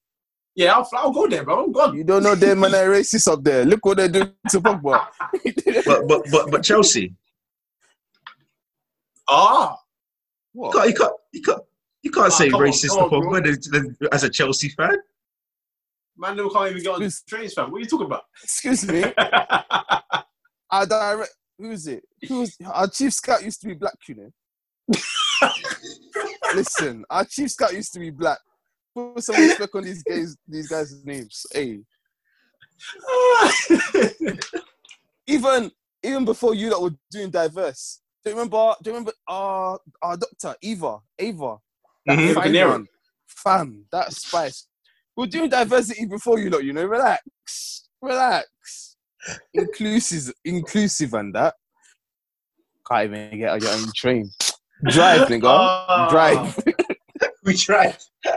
[0.57, 1.65] Yeah, I'll, I'll go there, bro.
[1.65, 1.97] I'm gone.
[1.97, 3.65] You don't know them man are racist up there.
[3.65, 5.07] Look what they're doing to Pogba.
[5.85, 7.13] but but but but Chelsea,
[9.29, 9.77] Ah,
[10.53, 10.73] you what?
[10.75, 11.63] can't you can't you can't,
[12.03, 13.31] you can't Ah, say racist come on, to bro.
[13.41, 14.97] Pogba the- the- as a Chelsea fan.
[16.17, 17.71] man, they can't even get on the Who's- trains, fam.
[17.73, 18.23] What are you talking about?
[18.43, 19.05] Excuse me.
[20.71, 22.05] Our direct who is it?
[22.29, 24.31] Who was our chief scout used to be black, you know.
[26.55, 28.39] Listen, our chief scout used to be black.
[28.95, 31.47] Put some respect on these guys, these guys' names.
[31.53, 31.81] Hey,
[35.27, 35.71] even
[36.03, 38.01] even before you that were doing diverse.
[38.25, 38.75] Do you remember?
[38.83, 40.99] Do you remember our our doctor Eva?
[41.19, 41.57] Ava,
[42.07, 42.35] that Mhm.
[42.35, 42.87] fine
[43.27, 44.67] fam, that spice.
[45.17, 46.65] We're doing diversity before you lot.
[46.65, 48.97] You know, relax, relax.
[49.55, 51.55] Inclusive, inclusive, and that.
[52.91, 54.31] Can't even get on your own train.
[54.89, 55.45] Drive, nigga.
[55.47, 56.09] Ah.
[56.11, 56.59] Drive.
[57.45, 57.97] We tried.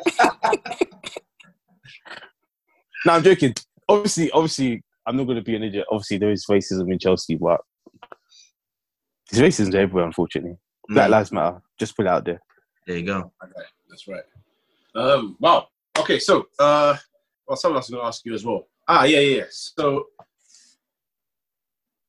[3.05, 3.53] No, I'm joking.
[3.87, 5.85] Obviously, obviously, I'm not going to be an idiot.
[5.91, 7.61] Obviously, there is racism in Chelsea, but
[9.31, 10.57] there's racism everywhere, unfortunately.
[10.89, 11.61] Black Mm, lives matter.
[11.79, 12.41] Just put it out there.
[12.85, 13.31] there you go.
[13.41, 14.23] Okay, that's right.
[14.95, 15.67] Um, wow.
[15.97, 16.97] Okay, so uh,
[17.47, 18.67] well, someone else is going to ask you as well.
[18.87, 19.37] Ah, yeah, yeah.
[19.37, 19.43] yeah.
[19.51, 20.07] So,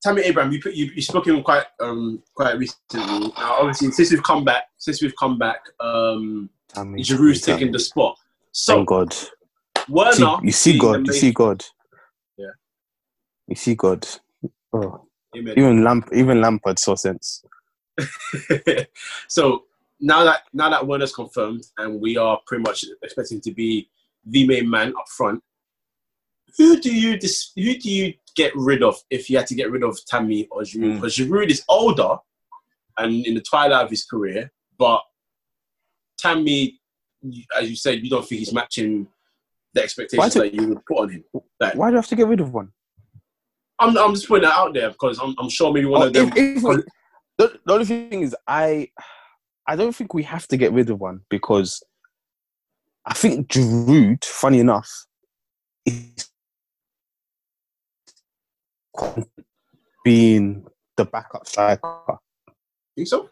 [0.02, 3.28] Tammy Abraham, you put you you spoke him quite um quite recently.
[3.36, 7.58] Now, obviously, since we've come back, since we've come back, um, Tammy, Giroud's Tammy.
[7.58, 8.16] taking the spot.
[8.52, 9.14] So, Thank God.
[9.88, 11.06] Werner, you see God.
[11.06, 11.64] You see God.
[12.36, 12.46] Yeah.
[13.46, 14.06] You see God.
[14.72, 15.06] Oh.
[15.34, 17.42] main- Even Lamp, even Lampard saw sense.
[19.28, 19.64] so
[20.00, 23.88] now that now that Werner's confirmed and we are pretty much expecting to be
[24.26, 25.42] the main man up front,
[26.56, 29.70] who do you dis- who do you get rid of if you had to get
[29.70, 30.82] rid of Tammy or Giroud?
[30.92, 30.94] Mm.
[30.96, 32.16] Because Giroud is older
[32.98, 35.00] and in the twilight of his career, but
[36.18, 36.80] Tammy,
[37.58, 39.06] as you said, you don't think he's matching
[39.74, 41.24] the expectations do- that you would put on him.
[41.60, 42.72] Like, Why do you have to get rid of one?
[43.78, 46.12] I'm, I'm just putting that out there because I'm, I'm sure maybe one Oh, of
[46.12, 46.28] them.
[46.36, 46.62] if- if
[47.38, 48.88] the, the only thing is, I,
[49.66, 51.80] I don't think we have to get rid of one because
[53.06, 54.90] I think Giroud, funny enough,
[55.86, 56.28] is
[60.04, 62.18] being the backup striker.
[62.96, 63.30] think so?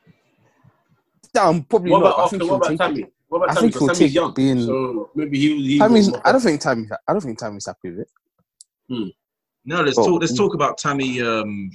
[1.37, 2.07] Down, probably What not.
[2.07, 2.39] about I after?
[2.39, 3.13] think What he'll about take it.
[3.29, 3.61] What about I Tammy?
[3.71, 5.67] think he'll Tammy's take young, being- so maybe he.
[5.69, 6.91] he Tammy's, I don't think Tammy's.
[7.07, 9.15] I don't think Tammy's happy with it.
[9.69, 10.07] No, let's Oh.
[10.07, 10.21] talk.
[10.21, 11.21] Let's talk about Tammy.
[11.21, 11.71] Um,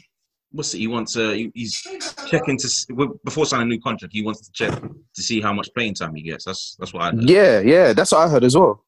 [0.51, 0.79] what's it?
[0.79, 1.15] He wants.
[1.17, 1.81] Uh, he, he's
[2.27, 4.13] checking to before signing a new contract.
[4.13, 6.45] He wants to check to see how much playing time he gets.
[6.45, 7.11] That's that's what I.
[7.11, 7.29] Heard.
[7.29, 8.83] Yeah, yeah, that's what I heard as well.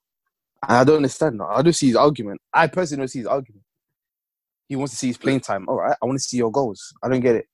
[0.67, 1.45] And I don't understand that.
[1.47, 2.39] I don't see his argument.
[2.53, 3.63] I personally don't see his argument.
[4.69, 5.65] He wants to see his playing time.
[5.67, 6.93] All right, I want to see your goals.
[7.03, 7.45] I don't get it.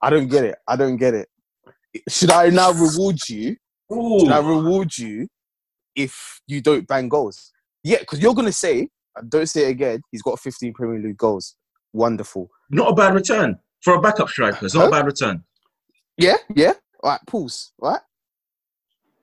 [0.00, 0.54] I don't get it.
[0.68, 1.28] I don't get it.
[2.08, 3.56] Should I now reward you?
[3.92, 4.20] Ooh.
[4.20, 5.28] Should I reward you
[5.96, 7.50] if you don't bang goals?
[7.82, 8.88] Yeah, because you're gonna say,
[9.28, 10.00] don't say it again.
[10.12, 11.56] He's got 15 Premier League goals.
[11.92, 12.48] Wonderful.
[12.70, 14.66] Not a bad return for a backup striker.
[14.66, 15.42] It's not a bad return.
[16.16, 16.74] Yeah, yeah.
[17.02, 17.72] All right, pause.
[17.80, 18.00] All right.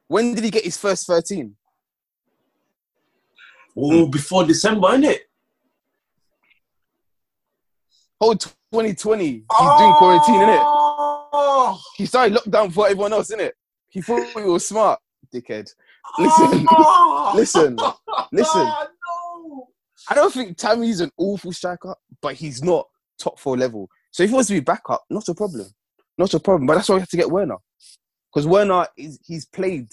[0.08, 1.56] When did he get his first 13?
[3.78, 5.22] Oh, before December, isn't it?
[8.20, 10.60] Whole 2020, he's doing quarantine, innit?
[10.60, 10.77] Oh.
[11.34, 13.52] Oh, He started lockdown for everyone else, innit?
[13.90, 15.00] He thought he was smart,
[15.34, 15.70] dickhead.
[16.20, 17.34] Listen, Oh.
[17.36, 17.76] listen,
[18.32, 18.64] listen.
[18.66, 19.68] no.
[20.10, 22.86] I don't think Tammy's an awful striker, but he's not
[23.20, 23.90] top four level.
[24.12, 25.68] So if he wants to be backup, not a problem.
[26.18, 26.66] Not a problem.
[26.66, 27.58] But that's why we have to get Werner.
[28.34, 29.88] Because Werner is he's played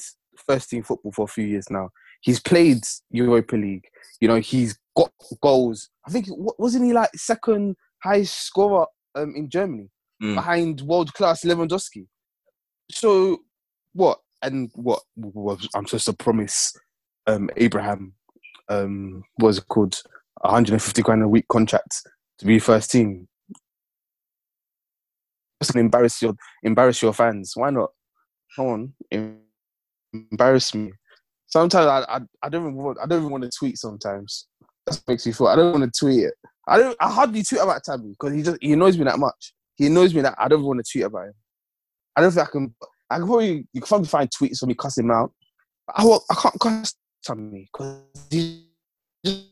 [0.47, 1.91] first team football for a few years now.
[2.21, 3.87] He's played Europa League.
[4.21, 5.11] You know, he's got
[5.43, 5.91] goals.
[6.07, 9.89] I think wasn't he like second highest scorer um, in Germany
[10.23, 10.37] Mm.
[10.37, 12.07] behind world class Lewandowski.
[12.91, 13.39] So
[13.93, 14.21] what?
[14.43, 16.73] And what was I'm supposed to promise
[17.27, 18.15] um, Abraham?
[18.69, 20.01] Um, what was called?
[20.45, 22.03] 150 grand a week contract
[22.39, 23.27] to be first team.
[25.63, 27.53] Just embarrass your embarrass your fans.
[27.55, 27.91] Why not?
[28.55, 29.41] Come on,
[30.13, 30.93] embarrass me.
[31.47, 33.79] Sometimes I, I, I don't even want I don't even want to tweet.
[33.79, 34.47] Sometimes
[34.87, 36.35] that makes me feel I don't want to tweet it.
[36.69, 39.55] I don't I hardly tweet about Tabby because he just he annoys me that much.
[39.77, 41.35] He annoys me that I don't want to tweet about him.
[42.17, 42.75] I don't think I can.
[43.11, 45.33] I can probably you can probably find tweets of me cussing him out.
[45.87, 46.95] But I won't, I can't cuss
[47.25, 48.63] Tabby because he's
[49.25, 49.45] just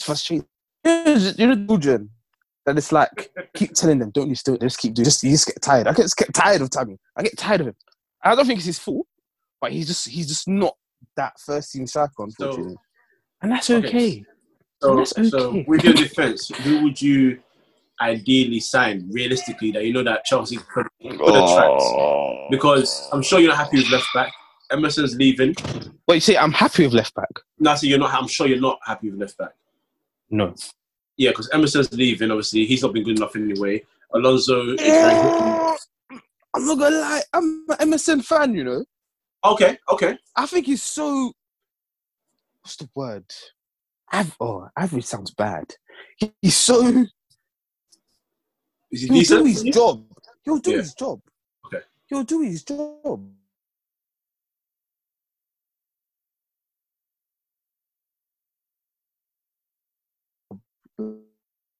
[0.00, 0.46] frustrated.
[0.84, 2.10] You're the children
[2.66, 5.46] that it's like keep telling them don't you still just keep doing just you just
[5.46, 5.86] get tired.
[5.86, 6.98] I get just get tired of Tammy.
[7.16, 7.76] I get tired of him.
[8.22, 9.06] I don't think it's his fault,
[9.60, 10.76] but he's just he's just not
[11.16, 12.76] that first team striker, unfortunately.
[13.42, 13.88] and that's Okay.
[13.88, 14.24] okay.
[14.82, 17.40] So, That's so with your defense, who would you
[18.00, 21.82] ideally sign realistically that you know that Chelsea could, could attract?
[21.82, 22.46] Oh.
[22.50, 24.32] Because I'm sure you're not happy with left back.
[24.70, 25.54] Emerson's leaving.
[26.08, 27.30] Wait, you see, I'm happy with left back.
[27.58, 28.12] No, so you're not.
[28.14, 29.54] I'm sure you're not happy with left back.
[30.30, 30.54] No.
[31.16, 32.30] Yeah, because Emerson's leaving.
[32.30, 33.82] Obviously, he's not been good enough anyway.
[34.14, 35.76] Alonso is very
[36.54, 38.84] I'm not gonna lie, I'm an Emerson fan, you know.
[39.44, 39.76] okay.
[39.90, 40.16] Okay.
[40.36, 41.32] I think he's so
[42.62, 43.24] what's the word?
[44.12, 45.64] Av- oh, average sounds bad.
[46.40, 47.06] He's so
[48.94, 50.04] Is he he'll do his job.
[50.44, 50.76] He'll do Yeah.
[50.78, 51.20] his job.
[51.66, 51.80] Okay.
[52.06, 53.28] He'll do his job.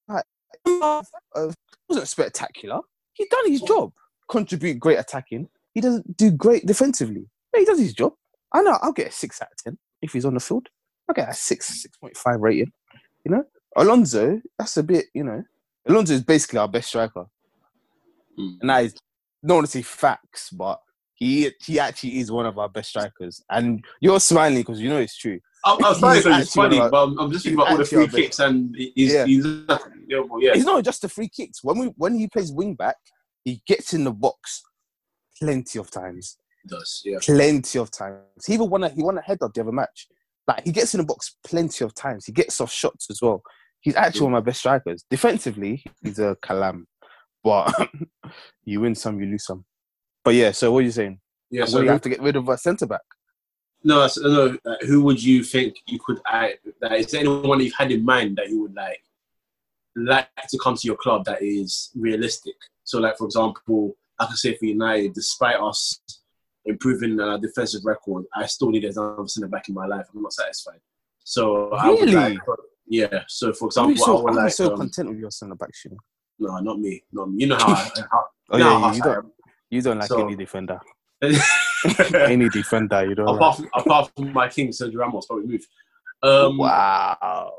[0.08, 0.24] Like,
[0.66, 1.02] uh,
[1.88, 2.80] wasn't spectacular.
[3.12, 3.92] He done his job.
[4.28, 5.48] Contribute great attacking.
[5.72, 7.28] He doesn't do great defensively.
[7.56, 8.14] He does his job.
[8.52, 8.76] I know.
[8.82, 10.68] I'll get a six out of ten if he's on the field.
[11.08, 12.72] I'll get a six, six point five rating.
[13.24, 13.44] You know,
[13.76, 14.40] Alonso.
[14.58, 15.06] That's a bit.
[15.14, 15.44] You know,
[15.86, 17.26] Alonso is basically our best striker,
[18.38, 18.56] Mm.
[18.60, 18.94] and that is
[19.42, 20.80] not want to say facts, but
[21.14, 23.42] he he actually is one of our best strikers.
[23.50, 25.38] And you're smiling because you know it's true.
[25.64, 27.84] I'm, I'm sorry He's because it's funny, of but I'm, just thinking about all the
[27.84, 29.24] free kicks and he's, Yeah.
[29.24, 30.52] he's yeah.
[30.54, 31.62] It's not just the free kicks.
[31.62, 32.96] When we when he plays wing back,
[33.44, 34.62] he gets in the box
[35.38, 36.36] plenty of times.
[36.62, 37.18] He does, yeah.
[37.22, 38.18] plenty of times.
[38.46, 40.08] He even won a he won a header the other match.
[40.46, 42.26] Like he gets in the box plenty of times.
[42.26, 43.42] He gets off shots as well.
[43.84, 45.04] He's actually one of my best strikers.
[45.10, 46.84] Defensively, he's a calam,
[47.42, 47.70] but
[48.64, 49.66] you win some, you lose some.
[50.24, 51.20] But yeah, so what are you saying?
[51.50, 53.02] Yeah, so you have to get rid of a centre back.
[53.84, 54.58] no, so, no.
[54.64, 56.54] Uh, who would you think you could add?
[56.92, 59.02] is there anyone you've had in mind that you would like
[59.96, 62.54] like to come to your club that is realistic?
[62.84, 66.00] So, like for example, I could say for United, despite us
[66.64, 70.06] improving our defensive record, I still need another centre back in my life.
[70.14, 70.80] I'm not satisfied.
[71.22, 72.14] So I would Really?
[72.14, 72.38] like,
[72.86, 73.24] yeah.
[73.28, 75.70] So for example, I so, would I'm like so um, content with your centre back.
[75.86, 75.96] Know?
[76.38, 77.42] no, not me, not me.
[77.42, 79.32] You know how I, how, Oh yeah, how you I don't
[79.70, 80.80] you don't like So- any defender.
[82.14, 83.26] any defender, you don't.
[83.26, 83.36] Like.
[83.36, 85.66] apart from apart from my king Sergio Ramos, probably move.
[86.22, 87.52] Um, wow.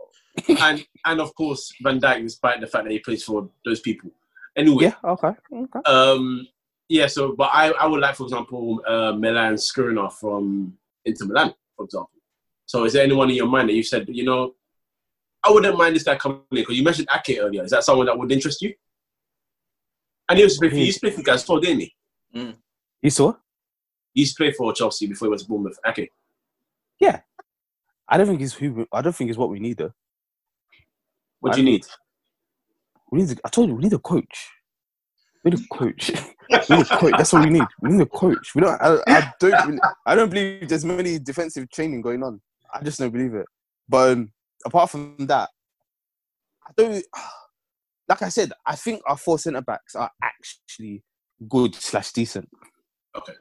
[0.62, 4.12] and and of course Van Dijk, despite the fact that he plays for those people.
[4.56, 4.94] Anyway, Yeah.
[5.04, 5.32] Okay.
[5.54, 5.80] Okay.
[5.86, 6.48] um,
[6.88, 7.08] yeah.
[7.08, 10.74] So, but I, I would like, for example, uh, Milan Skriniar from
[11.04, 12.12] Inter Milan, for example.
[12.66, 14.56] So, is there anyone in your mind that you said, you know,
[15.46, 17.64] I wouldn't mind this guy coming in because you mentioned Ake earlier.
[17.64, 18.74] Is that someone that would interest you?
[20.28, 21.82] And he used to play for, he used to play for you guys before, didn't
[21.82, 21.96] he?
[23.02, 23.34] You saw?
[24.14, 25.78] He used to play for Chelsea before he went to Bournemouth.
[25.86, 26.10] Ake.
[27.00, 27.20] Yeah.
[28.08, 28.88] I don't think he's who.
[28.92, 29.92] I don't think he's what we need though.
[31.40, 31.86] What do you need?
[33.12, 33.40] We need.
[33.44, 34.50] I told you, we need a coach.
[35.44, 36.12] We need a coach.
[36.50, 37.14] we need a coach.
[37.18, 37.66] That's what we need.
[37.82, 38.54] We need a coach.
[38.56, 38.82] We don't.
[38.82, 39.80] I, I don't.
[40.06, 42.42] I don't believe there's many defensive training going on.
[42.74, 43.46] I just don't believe it.
[43.88, 44.32] But um,
[44.66, 45.50] apart from that,
[46.68, 47.06] I don't.
[48.08, 51.04] Like I said, I think our four centre backs are actually
[51.50, 52.50] good slash decent.
[53.16, 53.34] Okay.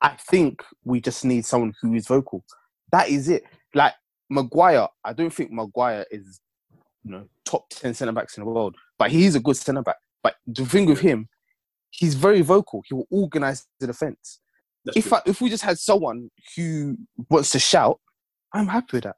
[0.00, 2.44] I think we just need someone who is vocal.
[2.92, 3.42] That is it.
[3.74, 3.94] Like
[4.30, 6.40] Maguire, I don't think Maguire is,
[7.02, 9.96] you know, top ten centre backs in the world, but he's a good centre back.
[10.22, 11.28] But the thing with him,
[11.90, 12.82] he's very vocal.
[12.86, 14.40] He will organise the defence.
[14.84, 15.12] That's If.
[15.12, 16.96] I, if we just had someone who
[17.30, 17.98] wants to shout,
[18.52, 19.16] I'm happy with that.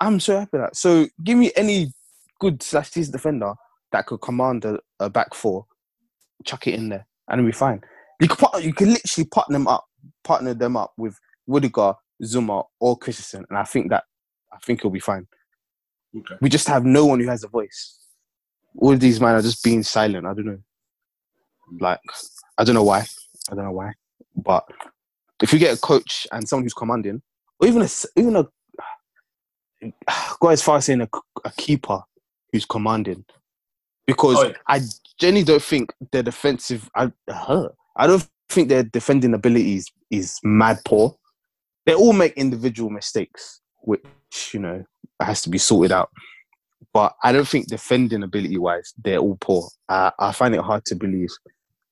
[0.00, 0.76] I'm so happy that.
[0.76, 1.92] So give me any
[2.40, 3.54] good slash decent defender
[3.92, 5.66] that could command a, a back four,
[6.44, 7.82] chuck it in there, and it'll be fine.
[8.20, 9.84] You could part, you can literally partner them up,
[10.24, 14.04] partner them up with Rudiger, Zouma, or Christensen, and I think that
[14.52, 15.26] I think it'll be fine.
[16.16, 16.34] Okay.
[16.40, 17.98] We just have no one who has a voice.
[18.78, 20.26] All of these men are just being silent.
[20.26, 20.58] I don't know.
[21.78, 22.00] Like
[22.58, 23.06] I don't know why.
[23.50, 23.92] I don't know why.
[24.36, 24.64] But
[25.42, 27.22] if you get a coach and someone who's commanding,
[27.60, 28.46] or even a even a
[30.40, 31.08] go as far as saying a,
[31.44, 32.00] a keeper
[32.52, 33.24] who's commanding,
[34.06, 34.54] because Oh, yeah.
[34.66, 34.80] I
[35.18, 36.90] genuinely don't think their defensive.
[36.94, 41.16] I uh, I don't think their defending ability is, is mad poor.
[41.86, 44.04] They all make individual mistakes, which
[44.52, 44.84] you know
[45.20, 46.10] has to be sorted out.
[46.92, 49.68] But I don't think defending ability wise, they're all poor.
[49.88, 51.30] I, I find it hard to believe.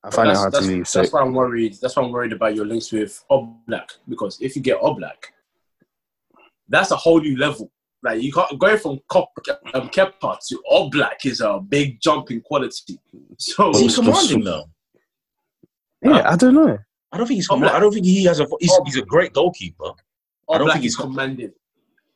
[0.02, 0.88] I find it hard to believe.
[0.88, 1.76] So that's why I'm worried.
[1.80, 5.32] That's why I'm worried about your links with Oblak because if you get Oblak,
[6.68, 7.70] that's a whole new level.
[8.02, 9.26] Like you can't going from Kop,
[9.74, 12.98] um, Kepa to Oblak is a big jump in quality.
[13.38, 14.64] So Is he commanding just- though?
[16.02, 16.78] yeah, I don't know.
[17.10, 17.48] I don't think he's.
[17.48, 18.46] Command- I don't think he has a.
[18.60, 19.90] He's, he's a great goalkeeper.
[20.50, 21.52] I don't Oblak think he's- commanding.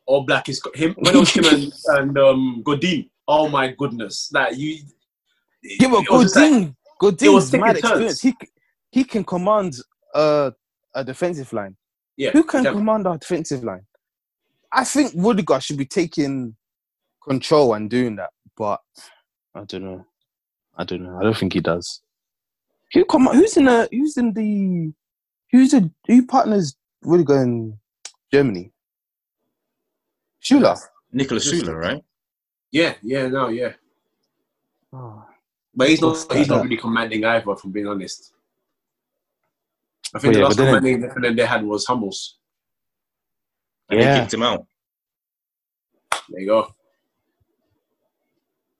[0.08, 3.08] Oblak is co- him when it was him and, and um, Godin.
[3.26, 4.30] Oh my goodness!
[4.32, 4.78] Like you,
[5.62, 7.78] Yeah, but it was just like- Godin, was Godin's mad turns.
[7.84, 8.20] experience.
[8.20, 8.34] He
[8.90, 9.74] he can command
[10.14, 10.50] uh,
[10.94, 11.76] a defensive line.
[12.16, 12.72] yeah, Who can yeah.
[12.72, 13.86] command our defensive line?
[14.72, 16.56] I think Rudiger should be taking
[17.22, 18.80] control and doing that, but
[19.54, 20.06] I don't know.
[20.76, 21.18] I don't know.
[21.18, 22.00] I don't think he does.
[22.94, 23.26] Who come?
[23.26, 23.88] Who's in the?
[23.92, 24.92] Who's in the?
[25.50, 25.90] Who's the?
[26.06, 27.78] Who partners Rudiger in
[28.32, 28.72] Germany?
[30.40, 30.76] Schuler.
[31.14, 32.02] Niklas Süle, right?
[32.70, 33.72] yeah, yeah, no, yeah.
[34.92, 35.22] Oh.
[35.74, 36.08] But he's not.
[36.08, 38.32] What's He's not really commanding either, if I'm being honest.
[40.14, 42.38] I Well, think the yeah, last but then- commanding defender they had was Hummels.
[43.90, 44.20] And they Yeah.
[44.20, 44.66] kicked him out.
[46.28, 46.74] There you go.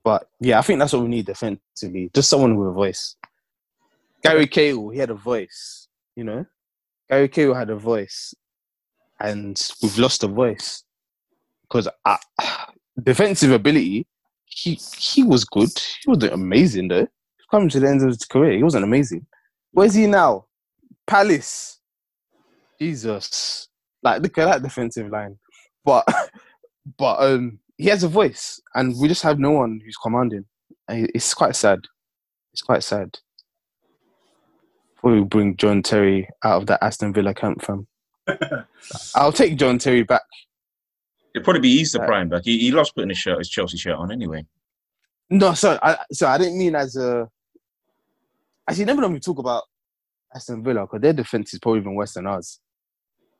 [0.05, 2.11] But yeah, I think that's what we need defensively.
[2.15, 3.17] Just someone with a voice.
[4.23, 6.45] Gary Cahill, he had a voice, you know?
[7.09, 8.35] Gary Cahill had a voice.
[9.21, 10.85] And we've lost a voice.
[11.63, 11.89] Because
[13.03, 14.07] defensive ability,
[14.45, 15.71] he he was good.
[16.03, 17.07] He wasn't amazing though.
[17.51, 19.27] Coming to the end of his career, he wasn't amazing.
[19.73, 20.47] Where's he now?
[21.07, 21.81] Palace.
[22.81, 23.69] Jesus.
[24.03, 25.39] Like look at that defensive line.
[25.85, 26.07] But
[26.99, 30.45] but um he has a voice and we just have no one who's commanding.
[30.89, 31.81] And it's quite sad.
[32.53, 33.19] It's quite sad.
[35.03, 37.89] We bring John Terry out of that Aston Villa camp from.
[39.17, 40.23] I'll take John Terry back.
[41.35, 42.07] It'd probably be Easter Right.
[42.07, 42.43] Prime back.
[42.45, 44.45] He, he loves putting his shirt, his Chelsea shirt on anyway.
[45.31, 47.27] No, sorry, I so I didn't mean as a
[48.69, 49.65] actually never know we talk about
[50.35, 52.61] Aston Villa because their defense is probably even worse than ours.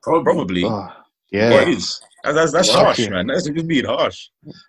[0.03, 0.33] Probably.
[0.33, 0.65] Probably.
[0.65, 0.89] Oh,
[1.31, 1.63] Yeah, yeah.
[1.63, 2.01] it is.
[2.25, 2.75] That's, that's, that's Yeah.
[2.85, 3.27] harsh, man.
[3.27, 4.29] That's just being harsh.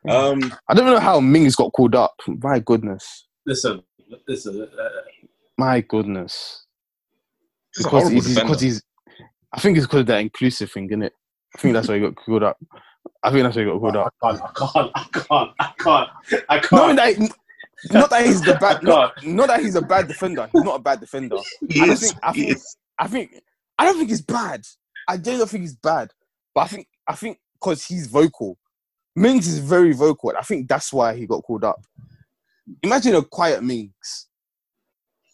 [0.10, 2.14] Um, I don't know how Mings got called up.
[2.28, 3.28] My goodness.
[3.46, 3.84] Listen,
[4.28, 4.62] listen.
[4.80, 4.90] Uh,
[5.58, 6.66] My goodness.
[7.78, 8.82] because he's, because he's
[9.54, 11.14] I think it's because of that inclusive thing, isn't it?
[11.56, 12.58] I think that's why he got called up.
[13.22, 14.14] I think that's why he got called up.
[14.24, 14.42] I can't.
[14.44, 14.92] I can't.
[14.96, 15.52] I can't.
[15.60, 16.10] I can't.
[16.50, 16.98] I Not can't.
[16.98, 17.34] that,
[17.92, 20.50] not that he's the bad, I not, not that he's a bad defender.
[20.52, 21.36] He's not a bad defender.
[21.70, 22.02] He I don't is.
[22.12, 22.78] think- I he think- is.
[22.98, 23.42] I think
[23.78, 24.62] I don't think he's bad.
[25.08, 26.12] I don't think he's bad.
[26.54, 28.58] But I think I think because he's vocal.
[29.16, 30.30] Mings is very vocal.
[30.30, 31.82] and I think that's why he got called up.
[32.82, 34.28] Imagine a quiet Mings.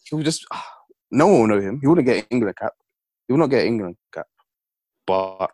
[0.04, 0.66] He would just ah,
[1.10, 1.80] no one will know him.
[1.80, 2.72] He wouldn't get England cap.
[3.26, 4.26] He would not get England cap.
[5.06, 5.50] But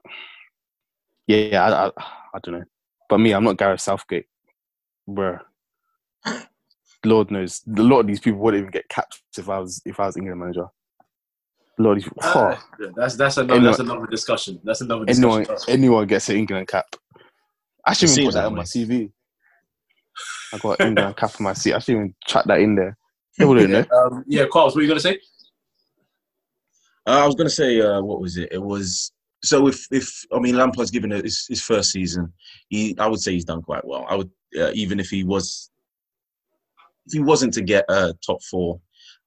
[1.27, 1.91] yeah, I, I,
[2.35, 2.65] I don't know.
[3.09, 4.27] But me, I'm not Gareth Southgate.
[5.09, 5.41] Bruh.
[7.05, 7.63] Lord knows.
[7.77, 10.17] A lot of these people wouldn't even get capped if I was if I was
[10.17, 10.67] England manager.
[11.79, 14.61] A lot of Uh, oh, that's that's another Anyone- that's another discussion.
[14.65, 15.31] That's another discussion.
[15.31, 16.87] anyone anyone gets an England cap.
[17.85, 18.65] I should even put that that on my way.
[18.65, 19.13] CV.
[20.53, 21.75] I got an England cap on my seat.
[21.75, 22.97] I should even chuck that in there.
[23.39, 23.85] They wouldn't know.
[23.97, 25.19] Um, yeah, Carlos, what are you gonna say?
[27.07, 28.49] Uh, I was going to say, uh, what was it?
[28.51, 29.13] It was
[29.45, 32.33] so if if I mean Lampard's given it his, his first season,
[32.69, 34.05] he I would say he's done quite well.
[34.09, 35.71] I would uh, even if he was
[37.07, 38.81] if he wasn't to get uh, top four,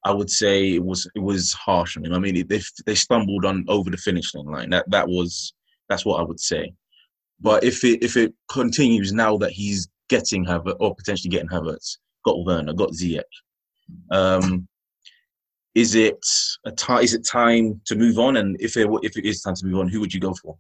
[0.06, 2.14] I would say it was it was harsh on him.
[2.14, 4.70] I mean, they they stumbled on over the finishing line.
[4.70, 5.54] That that was
[5.89, 6.74] that's what I would say.
[7.41, 11.97] But if it if it continues now that he's getting Havertz or potentially getting Havertz,
[12.26, 13.22] got Werner, got Ziyech,
[14.12, 14.68] um,
[15.76, 16.26] is it
[16.66, 17.04] a time?
[17.04, 18.38] Is it time to move on?
[18.38, 20.58] And if it if it is time to move on, who would you go for?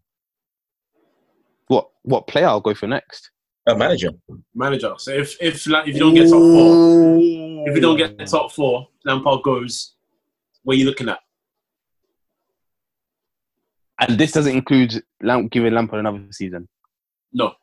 [1.67, 3.31] What what player I'll go for next?
[3.69, 4.09] A manager.
[4.55, 4.93] Manager.
[4.97, 7.17] So if if like, if you don't get top four,
[7.67, 9.95] if you don't get top four, Lampard goes.
[10.63, 11.19] What are you looking at?
[14.01, 16.69] and this doesn't include Lamp giving Lampard another season.
[17.33, 17.53] No.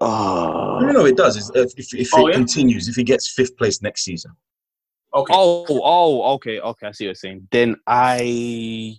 [0.00, 1.36] Oh, No, no, it does.
[1.36, 2.36] It's- If, if, if Oh, it yeah?
[2.36, 4.32] continues, if he gets fifth place next season,
[5.14, 5.32] Okay.
[5.36, 6.86] oh, oh, okay, okay.
[6.88, 7.46] I see what you're saying.
[7.52, 8.96] Then I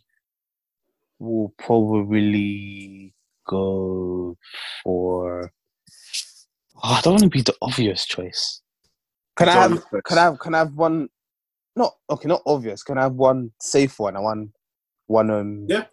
[1.19, 3.13] will probably
[3.45, 4.37] go
[4.83, 5.51] for.
[6.81, 8.61] Oh, I don't want to be the obvious choice.
[9.35, 9.83] Can I have?
[9.91, 10.03] first.
[10.05, 10.39] Can I have?
[10.39, 11.09] Can I have one?
[11.75, 12.27] Not okay.
[12.27, 12.83] Not obvious.
[12.83, 14.53] Can I have one safe one and one,
[15.07, 15.65] one um.
[15.67, 15.85] Yeah.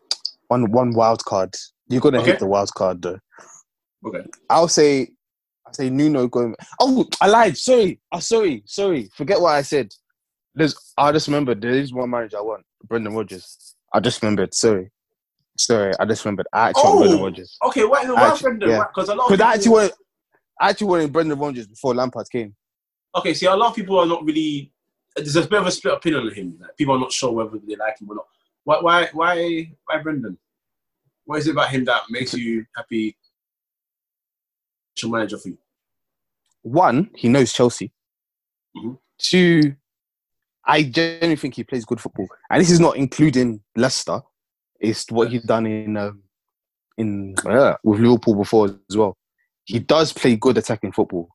[0.48, 1.54] One one wild card
[1.88, 2.30] You're gonna Okay.
[2.32, 3.18] hit the wild card though.
[4.06, 4.24] Okay.
[4.48, 5.08] I'll say,
[5.66, 6.54] I say Nuno Gomez.
[6.80, 7.56] Oh, I lied.
[7.56, 8.00] Sorry.
[8.12, 8.62] Oh, sorry.
[8.66, 9.10] Sorry.
[9.16, 9.92] Forget what I said.
[10.54, 10.76] There's.
[10.96, 11.60] I just remembered.
[11.60, 12.64] There is one manager I want.
[12.86, 13.74] Brendan Rodgers.
[13.92, 14.54] I just remembered.
[14.54, 14.90] Sorry.
[15.58, 15.92] Sorry.
[15.98, 16.46] I just remembered.
[16.52, 17.58] I actually want Brendan Oh, Rodgers.
[17.66, 17.84] okay.
[17.84, 18.70] Why, why Actually, Brendan?
[18.70, 18.84] yeah.
[18.94, 19.92] Because a lot of Because I actually people, wanted.
[20.60, 22.54] I actually wanted Brendan Rodgers before Lampard came.
[23.14, 24.72] okay, see, a lot of people are not really.
[25.14, 26.58] There's a bit of a split opinion on him.
[26.60, 28.26] Like, people are not sure whether they like him or not.
[28.64, 28.80] Why?
[28.80, 29.08] Why?
[29.12, 29.72] Why?
[29.86, 30.38] Why Brendan?
[31.24, 33.16] What is it about him that makes you happy?
[34.96, 35.58] To manager for you.
[36.62, 37.92] One, he knows Chelsea.
[38.76, 38.98] Mhm.
[39.18, 39.76] Two,
[40.64, 44.20] I genuinely think he plays good football, and this is not including Leicester.
[44.80, 46.22] It's what he's done in um,
[46.98, 49.16] in uh, with Liverpool before as well.
[49.66, 51.28] He does play good attacking football.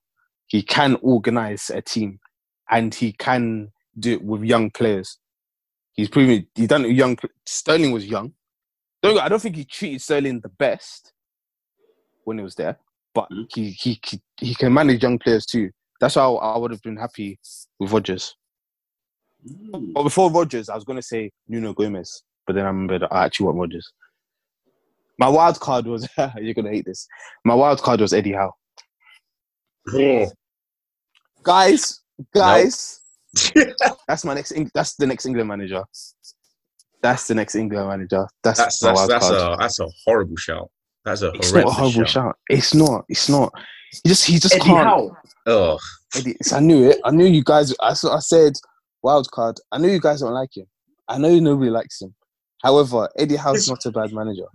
[0.47, 2.19] He can organize a team,
[2.69, 5.19] and he can do it with young players.
[5.93, 7.17] He's proven he done it with young.
[7.45, 8.33] Sterling was young.
[9.03, 11.13] Don't, I don't think he treated Sterling the best
[12.23, 12.77] when he was there,
[13.13, 13.47] but Mhm.
[13.53, 15.69] he, he he he can manage young players too.
[15.99, 17.39] That's how I would have been happy
[17.79, 18.35] with Rodgers.
[19.47, 19.93] Mm.
[19.93, 23.25] But before Rodgers, I was going to say Nuno Gomez, but then I remembered I
[23.25, 23.91] actually want Rodgers.
[25.21, 27.07] My wild card was you're going to hate this.
[27.45, 28.53] My wild card was Eddie Howe.
[29.93, 30.25] Yeah.
[31.43, 32.01] Guys,
[32.33, 32.99] guys,
[34.07, 34.51] that's my next.
[34.73, 35.83] That's the next England manager.
[37.03, 38.25] That's the next England manager.
[38.43, 40.71] That's, That's that's that's a that's a horrible shout.
[41.05, 42.09] That's a it's not a horrible shout.
[42.09, 42.35] shout.
[42.49, 43.05] It's not.
[43.07, 43.53] It's not.
[44.03, 44.87] He just he just Eddie can't.
[44.87, 45.15] Howe.
[45.45, 45.77] Oh,
[46.15, 46.97] Eddie, I knew it.
[47.05, 47.75] I knew you guys.
[47.79, 48.53] I I said
[49.03, 49.57] wild card.
[49.71, 50.65] I knew you guys don't like him.
[51.07, 52.15] I know nobody likes him.
[52.63, 54.47] However, Eddie Howe's It's- not a bad manager.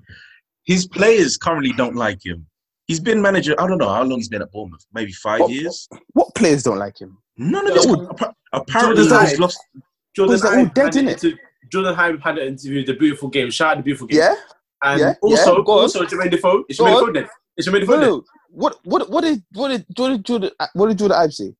[0.67, 2.47] His players currently don't like him.
[2.87, 3.55] He's been manager.
[3.61, 4.85] I don't know how long he's been at Bournemouth.
[4.93, 5.89] Maybe five What- years.
[6.13, 7.19] What players don't like him?
[7.37, 7.87] None of They're his.
[7.87, 9.59] all- appa- Apparently, Jordan he's lost.
[10.15, 11.25] Jordan Because they're all dead, had an innit?
[11.25, 11.39] inter-
[11.73, 13.51] Jordan Hyde had an interview, the beautiful game.
[13.51, 14.19] Shout out the beautiful game.
[14.21, 14.35] Yeah.
[14.85, 15.79] And yeah, also, yeah, go on.
[15.81, 16.65] also Jermaine Defoe.
[16.69, 17.01] Is Go Jermaine on.
[17.01, 17.29] Defoe dead?
[17.57, 18.07] Is Jermaine Defoe dead?
[18.07, 21.55] No, what what what did what did Jordan Jordan uh, what did Jordan Ibe say?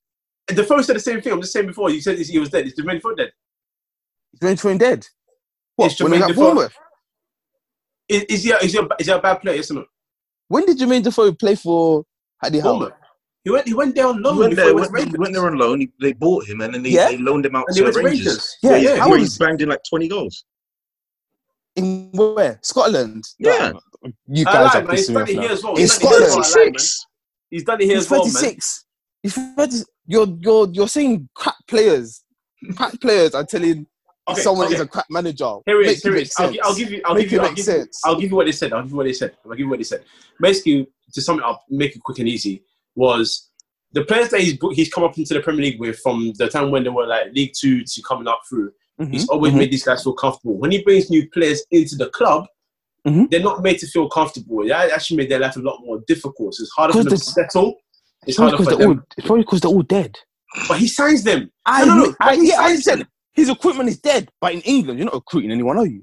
[0.49, 1.33] Defoe said the same thing.
[1.33, 1.91] I'm just saying before.
[1.91, 2.67] He said he was dead.
[2.67, 3.33] Is Jermaine Defoe dead?
[4.33, 5.07] He's going to him dead.
[5.77, 5.91] What?
[5.93, 6.69] It's when he was Jermaine at Defoe.
[8.09, 8.27] Bournemouth?
[8.31, 9.57] Is, is he a, is he a, is he a bad player?
[9.57, 9.85] Yes or no?
[10.49, 12.05] When did Jermaine Defoe play for
[12.43, 12.91] Eddie Howe?
[13.45, 13.67] He went.
[13.69, 15.19] He went there on He loan went there, he went, went, Rangers.
[15.19, 15.81] went there on loan.
[15.81, 17.09] He, they bought him and then they, Yeah.
[17.11, 18.27] they loaned him out and to he went to Rangers.
[18.27, 18.57] Rangers.
[18.63, 18.97] Yeah, Yeah, yeah.
[19.01, 20.45] how Where is- he's banged in like twenty goals.
[21.77, 22.59] In where?
[22.63, 23.25] Scotland.
[23.39, 23.73] Yeah.
[24.03, 24.97] No, you I guys lied, are man.
[24.97, 25.43] He's pissing me done off it now.
[25.43, 25.73] here as well.
[25.75, 26.37] In He's done it here as well.
[26.37, 26.73] I lied, man.
[26.73, 27.07] 36.
[27.51, 28.33] He's done it here He's as well, man.
[28.33, 28.85] 36.
[29.23, 29.77] He's 30,
[30.07, 32.23] you're you're you're saying crap players.
[32.77, 33.87] Crap players are telling
[34.29, 34.75] Okay, someone okay.
[34.77, 35.57] is a crap manager.
[35.67, 36.03] Here it is.
[36.03, 36.35] Here it is.
[36.39, 37.01] I'll, I'll give you.
[37.05, 37.41] I'll Make give you.
[37.41, 38.01] I'll give sense.
[38.05, 38.73] I'll give you what they said.
[38.73, 39.37] I'll give you what they said.
[39.45, 40.05] I'll give you what they said.
[40.41, 42.65] Basically, to sum it up, make it quick and easy,
[42.97, 43.51] was
[43.93, 46.71] the players that he's he's come up into the Premier League with from the time
[46.73, 48.73] when they were like League Two to coming up through.
[49.01, 49.59] Mhm, He's always mhm.
[49.59, 50.57] made these guys feel comfortable.
[50.59, 52.47] When he brings new players into the club,
[53.07, 53.31] Mhm.
[53.31, 54.67] they're not made to feel comfortable.
[54.67, 56.55] That actually made their life a lot more difficult.
[56.55, 57.75] So it's harder for them to settle.
[58.23, 58.91] It's It's harder for them.
[58.91, 58.99] all.
[59.17, 60.17] It's probably because they're all dead.
[60.67, 61.51] But he signs them.
[61.67, 62.15] I No, no, no.
[62.21, 63.07] I- he yeah, I signs them.
[63.37, 66.03] His equipment is dead, but in England, you're not recruiting anyone, are you?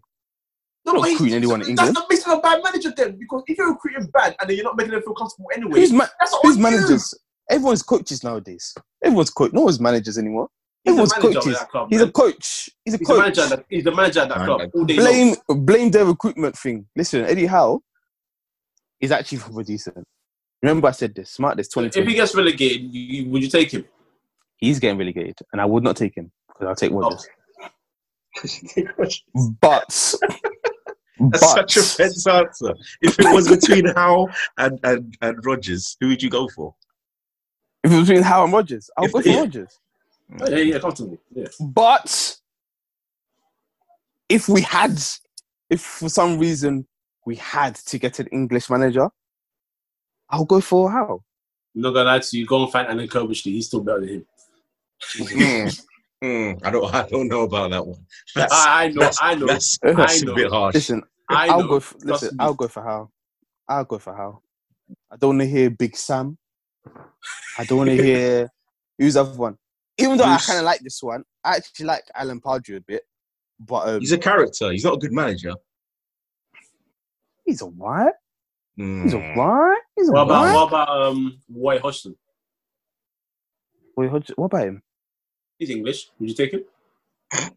[0.85, 1.77] No, Not recruiting anyone in England.
[1.79, 1.95] That's England.
[1.95, 4.63] not makes him a bad manager then, because if you're recruiting bad and then you're
[4.65, 7.13] not making them feel comfortable anyway, Who's ma- that's who's on managers?
[7.49, 8.73] Everyone's coaches nowadays.
[9.03, 9.51] Everyone's coach.
[9.53, 10.47] No one's managers anymore.
[10.83, 11.59] He's Everyone's the manager of coaches.
[11.59, 11.87] that club.
[11.89, 12.07] He's man.
[12.09, 12.69] a coach.
[12.85, 13.19] He's a He's the coach.
[13.19, 13.45] manager.
[13.47, 14.59] That, he's the manager of that Man, club.
[14.59, 15.05] like, All day long.
[15.05, 16.85] blame blame their recruitment thing.
[16.95, 17.81] Listen, Eddie Howe
[18.99, 20.05] is actually football decent.
[20.61, 21.31] Remember, I said this.
[21.31, 21.97] Smart this twenty.
[21.99, 23.85] If he gets relegated, you, would you take him?
[24.57, 27.27] He's getting relegated, and I would not take him because I'll take Rodgers.
[28.97, 29.23] That's
[29.61, 30.13] But
[31.19, 32.73] but such a fence answer.
[33.01, 36.73] If it was between Howe and, and, and Rodgers, who would you go for?
[37.83, 39.39] if it was between Howe and Rodgers, I'll If- go for yeah.
[39.39, 39.79] Rodgers.
[40.41, 41.19] Oh, yeah, yeah, comfortably.
[41.35, 41.47] Yeah.
[41.59, 42.37] But
[44.29, 44.97] if we had,
[45.69, 46.87] if for some reason
[47.25, 49.09] we had to get an English manager,
[50.29, 51.23] I'll go for Howe.
[51.75, 52.45] I'm not gonna lie to you.
[52.47, 53.51] Go and find Alan Curbishley.
[53.53, 54.25] He's still better than
[55.19, 55.69] him.
[56.23, 56.93] Mm, I don't.
[56.95, 58.05] I don't know about that one.
[58.35, 59.01] That's, I, I know.
[59.01, 59.45] that's, I know.
[59.47, 60.31] That's, I that's know.
[60.31, 60.75] a bit harsh.
[60.75, 61.79] Listen, I I'll go.
[61.81, 62.37] For, listen, me.
[62.39, 63.09] I'll go for Howe.
[63.67, 64.41] I'll go for Howe.
[65.11, 66.37] I don't want to hear Big Sam.
[67.57, 68.49] I don't want to hear
[68.97, 69.57] who's the other one.
[69.97, 73.03] Even though I kind of like this one, I actually like Alan Pardew a bit.
[73.59, 74.71] But um, He's a character.
[74.71, 75.53] He's not a good manager.
[77.45, 78.13] he's a what?
[78.75, 79.35] He's a Mm.
[79.35, 79.77] what?
[79.95, 80.53] He's a What about what?
[80.55, 82.15] what about um Roy Hodgson?
[83.95, 84.81] Wait, what, what about him?
[85.63, 86.09] He's English.
[86.19, 86.63] Would you take him?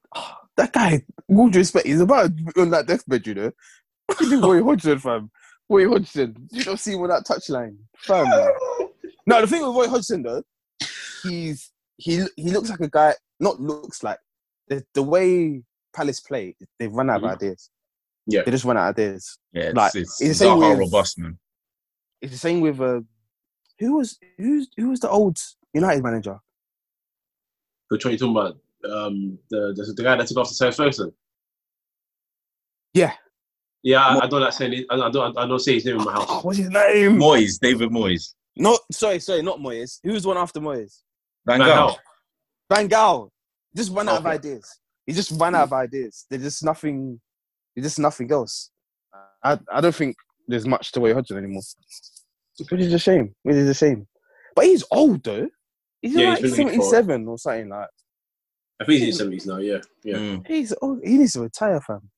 [0.56, 3.50] That guy, with all due respect, he's about on that deathbed, you know.
[4.22, 5.30] You Roy Hodgson, fam?
[5.68, 8.24] Roy Hodgson, you don't see him on that touchline, fam.
[9.26, 10.42] no, the thing with Roy Hodgson though,
[11.24, 13.12] he's he he looks like a guy.
[13.38, 14.18] Not looks like
[14.68, 15.62] the the way
[15.94, 17.24] Palace play, they've run out Mhm.
[17.26, 17.68] of ideas.
[18.26, 18.42] Yeah.
[18.42, 19.38] They just run out of ideas.
[19.52, 21.38] Yeah, it's, Like, it's, it's the same with- robust, man.
[22.22, 23.00] It's the same with uh,
[23.78, 25.36] who was who's who was the old
[25.74, 26.38] United manager?
[27.88, 28.58] Which one you talking about?
[28.90, 31.12] Um, the, the the guy that took off the South Ferguson.
[32.94, 33.12] Yeah.
[33.82, 34.86] Yeah, I, Mo- I don't like saying it.
[34.90, 35.38] I, I don't.
[35.38, 36.44] I don't say his name in my Oh, house.
[36.44, 37.16] what's his name?
[37.18, 38.34] Moyes, David Moyes.
[38.56, 40.00] Not sorry, sorry, not Moyes.
[40.02, 41.02] Who was the one after Moyes?
[41.46, 41.88] Van Van Gaal.
[41.90, 41.96] Gaal.
[42.74, 43.28] Van Gaal.
[43.76, 44.80] Just ran out of ideas.
[45.06, 46.26] He just ran out of ideas.
[46.30, 47.20] There's just nothing.
[47.76, 48.70] There's just nothing else.
[49.44, 50.16] I I don't think
[50.48, 51.62] there's much to Roy Hodgson anymore.
[52.70, 53.34] Which is a shame.
[53.42, 54.08] Which is a shame.
[54.56, 55.48] But he's old though.
[56.02, 57.88] He's Yeah, like he's been 77 or something like.
[58.80, 59.56] I think he's in his seventies now.
[59.56, 60.16] Yeah, yeah.
[60.16, 60.46] Mm.
[60.46, 61.00] He's old.
[61.02, 62.10] He needs to retire, fam.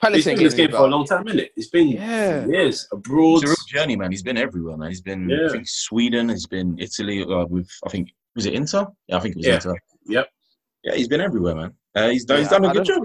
[0.00, 1.50] Palace He's been ain't in this game for a long time, isn't it?
[1.56, 2.46] It's been Yeah.
[2.46, 3.42] years abroad.
[3.42, 4.10] It's a real journey, man.
[4.12, 4.90] He's been everywhere, man.
[4.90, 5.46] He's been, Yeah.
[5.46, 6.28] I think, Sweden.
[6.28, 7.24] He's been Italy.
[7.24, 8.86] Uh, with, I think, was it Inter?
[9.08, 9.54] Yeah, I think it was Yeah.
[9.54, 9.74] Inter.
[10.06, 10.28] Yep.
[10.84, 11.72] Yeah, he's been everywhere, man.
[11.96, 13.02] Uh, he's done, he's done a I good job.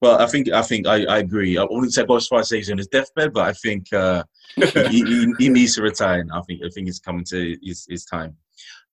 [0.00, 1.56] Well, I think, I think, I, I agree.
[1.58, 3.92] I wouldn't say go as far as say he's on his deathbed, but I think
[3.92, 4.22] uh,
[4.56, 6.22] he, he, he needs to retire.
[6.24, 6.40] Now.
[6.40, 8.36] I think, I think it's coming to his, his time.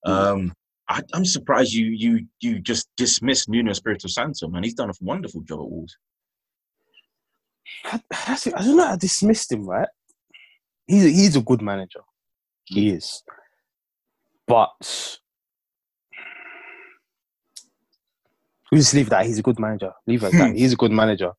[0.06, 0.12] Mm.
[0.12, 0.54] Um,
[0.88, 4.64] I, I'm surprised you, you, you just dismissed Nuno Espirito Santo, man.
[4.64, 5.97] He's done a wonderful job at Wolves.
[7.86, 8.02] I.
[8.12, 8.88] I don't know.
[8.88, 9.88] I dismissed him, right?
[10.88, 12.02] He's a, he's a good manager.
[12.66, 12.97] He mm.
[12.97, 13.24] is,
[14.47, 15.20] but
[18.72, 19.26] we just leave that.
[19.26, 19.91] He's a good manager.
[20.08, 20.50] Leave it at that.
[20.52, 20.56] Hmm.
[20.56, 21.32] He's a good manager.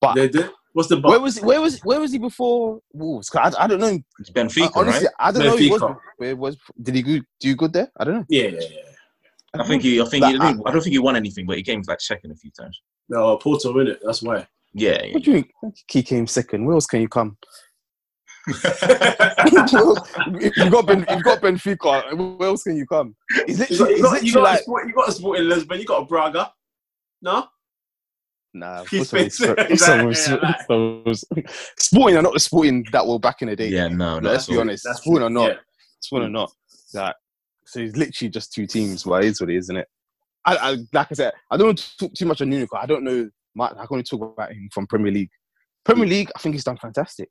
[0.00, 0.50] But They did.
[0.74, 1.22] What's the where but?
[1.22, 3.30] was where was where was he before Wolves?
[3.30, 3.86] 'Cause I, I don't know.
[3.86, 4.04] him.
[4.18, 5.14] It's Benfica, Honestly, right?
[5.20, 5.56] I don't know.
[5.56, 5.82] He was,
[6.16, 7.92] where was did he go, do good there?
[7.96, 8.24] I don't know.
[8.28, 9.60] Yeah, yeah, yeah.
[9.60, 11.62] I think he, I think he, But I don't think he won anything, but he
[11.62, 12.82] came like second a few times.
[13.08, 14.00] No, uh, Porto in it.
[14.04, 14.48] That's why.
[14.72, 15.12] Yeah, yeah.
[15.12, 15.76] What do you think?
[15.88, 16.66] He came second.
[16.66, 17.36] Where else can you come?
[18.48, 18.62] you've
[20.72, 22.36] got ben, you've got Benfica.
[22.36, 23.14] Where else can you come?
[23.46, 25.48] Is You literally, you, got, you, got like a sport, you got a sport in
[25.48, 25.78] Lisbon.
[25.78, 26.52] You got a Braga.
[27.22, 27.46] No.
[28.56, 32.22] Nah, He's what's up with- been- what's up Yeah, with- what's up with- Sporting are
[32.22, 33.68] not the sporting that were back in the day.
[33.68, 34.30] Yeah, no, no.
[34.30, 34.84] let's be honest.
[34.84, 35.48] That's Sporting are not.
[35.50, 35.56] Yeah.
[36.00, 36.52] Sporting are not.
[36.94, 37.14] Like,
[37.66, 39.04] so it's literally just two teams.
[39.04, 39.88] Well, it is what it is, isn't it?
[40.46, 42.66] I, I like I said, I don't want to talk too much on Nuno.
[42.66, 43.28] 'cause I don't know.
[43.56, 45.30] Much, I can only talk about him from Premier League.
[45.84, 47.28] Premier League, I think he's done fantastic.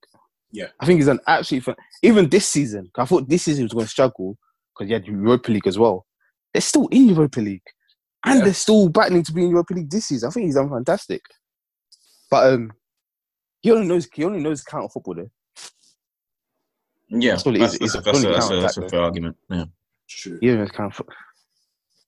[0.51, 0.67] Yeah.
[0.79, 1.75] I think he's done absolutely fun.
[2.01, 4.37] Even this season, I thought this season he was going to struggle
[4.73, 6.05] because he had Europa League as well.
[6.53, 7.63] They're still in Europa League,
[8.25, 8.45] and Yeah.
[8.45, 10.27] they're still battling to be in Europa League this season.
[10.27, 11.21] I think he's done fantastic.
[12.29, 12.71] But um,
[13.61, 15.31] he only knows he only knows counter football though.
[17.09, 19.37] Yeah, That's that's, that's, It's that's, a, that's, a, that's a fair argument.
[19.49, 19.65] Yeah.
[20.09, 20.39] True.
[20.41, 21.15] He only knows counter football.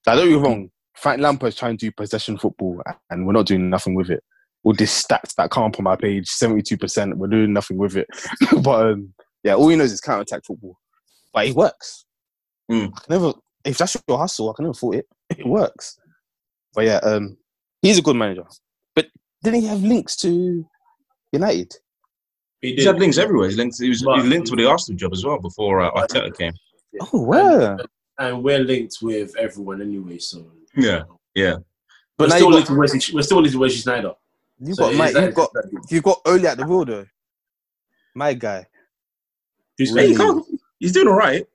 [0.08, 0.70] Now, don't get me wrong.
[0.96, 4.24] Frank Lampard's trying to do possession football, and we're not doing nothing with it.
[4.64, 7.98] All these stats that come up on my page, seventy-two percent, we're doing nothing with
[7.98, 8.08] it.
[8.64, 9.14] but um,
[9.44, 10.78] yeah, all he knows is counter attack football.
[11.34, 12.06] But it works.
[12.72, 12.86] Mm.
[12.96, 13.34] I can never,
[13.66, 15.06] if that's your hustle, I can never fault it.
[15.38, 15.98] It works.
[16.76, 17.38] But yeah, um,
[17.82, 18.46] he's a good manager.
[18.96, 19.08] But
[19.44, 20.66] didn't he have links to
[21.32, 21.74] United?
[22.62, 22.88] He He's did.
[22.88, 23.48] had links everywhere.
[23.48, 25.92] He's linked, he was But- he's linked with the Arsenal job as well before uh,
[25.92, 26.54] Arteta came.
[27.14, 27.78] Oh, where?
[28.18, 30.18] and we're linked with everyone anyway.
[30.20, 31.04] So Yeah,
[31.34, 31.56] yeah.
[31.56, 31.64] we're
[32.18, 33.14] But now still you've linked got, to Wesley.
[33.16, 34.16] We're still linked to Wesley Sneijder.
[34.60, 35.50] you've So got, is Mike, you've got,
[35.90, 37.06] you've got Oli at the wheel though.
[38.16, 38.66] My guy.
[39.78, 40.16] who's Really?
[40.16, 41.46] He he's doing all right.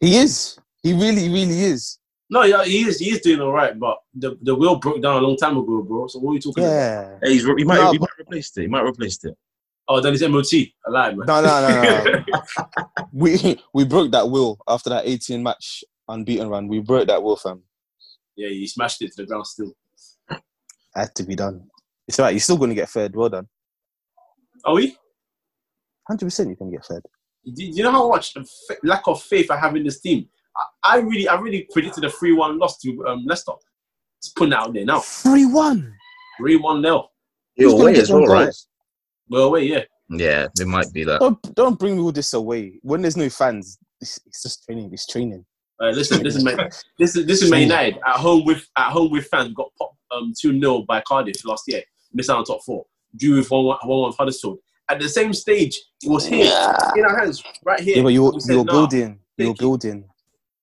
[0.00, 0.58] He is.
[0.82, 1.98] He really, really is.
[2.32, 2.98] No, yeah, he is.
[2.98, 5.82] He is doing all right, but the the wheel broke down a long time ago,
[5.82, 6.06] bro.
[6.06, 6.72] So what are you talking about?
[6.72, 7.18] Yeah.
[7.22, 8.62] Hey, he might No, he might replace it.
[8.62, 9.36] He might replace it.
[9.86, 10.50] Oh, then it's MOT.
[10.86, 11.26] I lied, man.
[11.26, 13.04] No, no, no, no.
[13.12, 16.68] we we broke that will after that 18 match unbeaten run.
[16.68, 17.62] We broke that will, fam.
[18.34, 19.74] Yeah, he smashed it to the ground still.
[20.96, 21.68] Had to be done.
[22.08, 22.32] It's all right.
[22.32, 23.14] You're still going to get third.
[23.14, 23.46] Well done.
[24.64, 24.96] Are we?
[26.08, 27.02] Hundred percent, you can get third.
[27.44, 28.34] Do you know how much
[28.82, 30.30] lack of faith I have in this team?
[30.56, 33.52] I, I really, I really predicted a three-one loss to um, Leicester.
[34.22, 35.00] Just putting it out there now.
[35.00, 35.94] Three one.
[36.38, 37.10] Three-one nil.
[37.54, 38.54] He'll away as well, right?
[39.28, 39.84] Well, wait, yeah.
[40.08, 41.20] Yeah, it might be that.
[41.20, 43.78] Don't don't bring all this away when there's no fans.
[44.00, 44.90] It's, it's just training.
[44.92, 45.44] It's training.
[45.80, 46.56] Uh, listen, this is Man,
[46.98, 49.48] this is this is Man United at home with at home with fans.
[49.48, 51.82] We got popped um two 0 by Cardiff last year.
[52.12, 52.84] Missed out on top four.
[53.16, 54.58] Drew with one one one with Huddersfield.
[54.90, 56.52] At the same stage, it was here
[56.96, 57.96] in our hands, right here.
[57.96, 59.18] Yeah, but you're We you're nah, building.
[59.38, 60.04] You're building.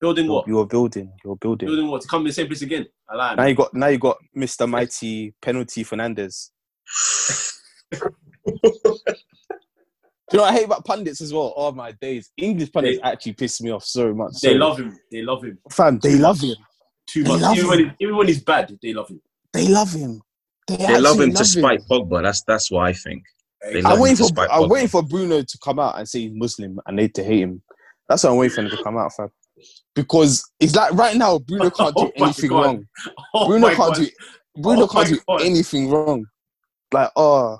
[0.00, 0.48] Building You're, what?
[0.48, 1.12] you're building.
[1.24, 1.66] You're building.
[1.68, 2.00] Building what?
[2.02, 2.86] To come in the same place again?
[3.08, 3.36] I lied.
[3.36, 3.50] Now man.
[3.50, 4.68] you got now you got Mr.
[4.68, 6.50] Mighty penalty Fernandes.
[10.32, 11.52] You know I hate about pundits as well?
[11.56, 12.30] Oh my days!
[12.36, 14.34] English pundits They- actually piss me off so much.
[14.40, 14.58] They Sorry.
[14.58, 14.96] love him.
[15.10, 15.98] They love him fam.
[15.98, 16.54] They love him.
[17.08, 17.40] too much.
[17.40, 17.68] love Even him.
[17.68, 19.20] when, he, even when he's bad, they love him.
[19.52, 20.22] They love him.
[20.68, 22.22] They, They love actually him to spite Pogba.
[22.22, 23.24] That's that's what I think.
[23.72, 26.78] They I'm waiting for I'm waiting for Bruno to come out and say he's Muslim
[26.86, 27.62] and they to hate him.
[28.08, 29.30] That's what I'm waiting for him to come out, fam.
[29.94, 32.64] Because it's like right now Bruno oh can't do Oh anything God.
[32.64, 32.88] wrong.
[33.34, 33.96] Oh Bruno can't God.
[33.96, 34.08] do
[34.56, 35.42] Bruno Oh can't do God.
[35.42, 36.26] anything wrong.
[36.92, 37.58] Like oh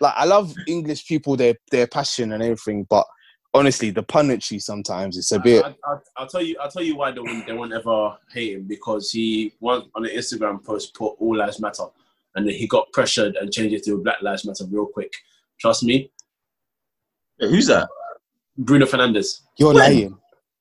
[0.00, 3.06] like I love English people, their their passion and everything, but
[3.54, 5.64] honestly, the punditry sometimes it's a bit.
[5.64, 6.56] I, I, I'll tell you.
[6.60, 10.04] I'll tell you why they won't, they won't ever hate him because he once on
[10.04, 11.84] an Instagram post put "All Lives Matter"
[12.34, 15.12] and then he got pressured and changed it to "Black Lives Matter" real quick.
[15.58, 16.10] Trust me,
[17.40, 17.88] Who's that?
[18.58, 19.42] Bruno Fernandes.
[19.58, 19.76] You're When?
[19.76, 20.18] lying.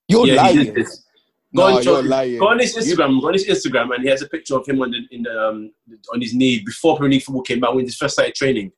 [0.08, 0.74] You're yeah, lying.
[0.74, 0.76] did.
[0.76, 2.38] Go, No, on, you're lying.
[2.40, 3.22] go on his Instagram.
[3.22, 5.48] Go on his Instagram, and he has a picture of him on the, in the
[5.50, 5.72] um,
[6.14, 8.72] on his knee before Premier League football came out when he first started training.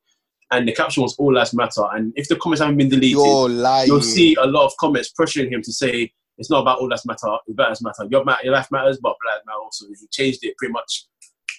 [0.51, 3.49] And the caption was "All Lives Matter." And if the comments haven't been deleted, You're
[3.49, 3.87] lying.
[3.87, 7.03] you'll see a lot of comments pressuring him to say it's not about all lives
[7.05, 8.05] matter, it's Black lives matter.
[8.11, 9.85] Your, ma- your life matters, but Black lives matter also.
[9.87, 11.05] He changed it pretty much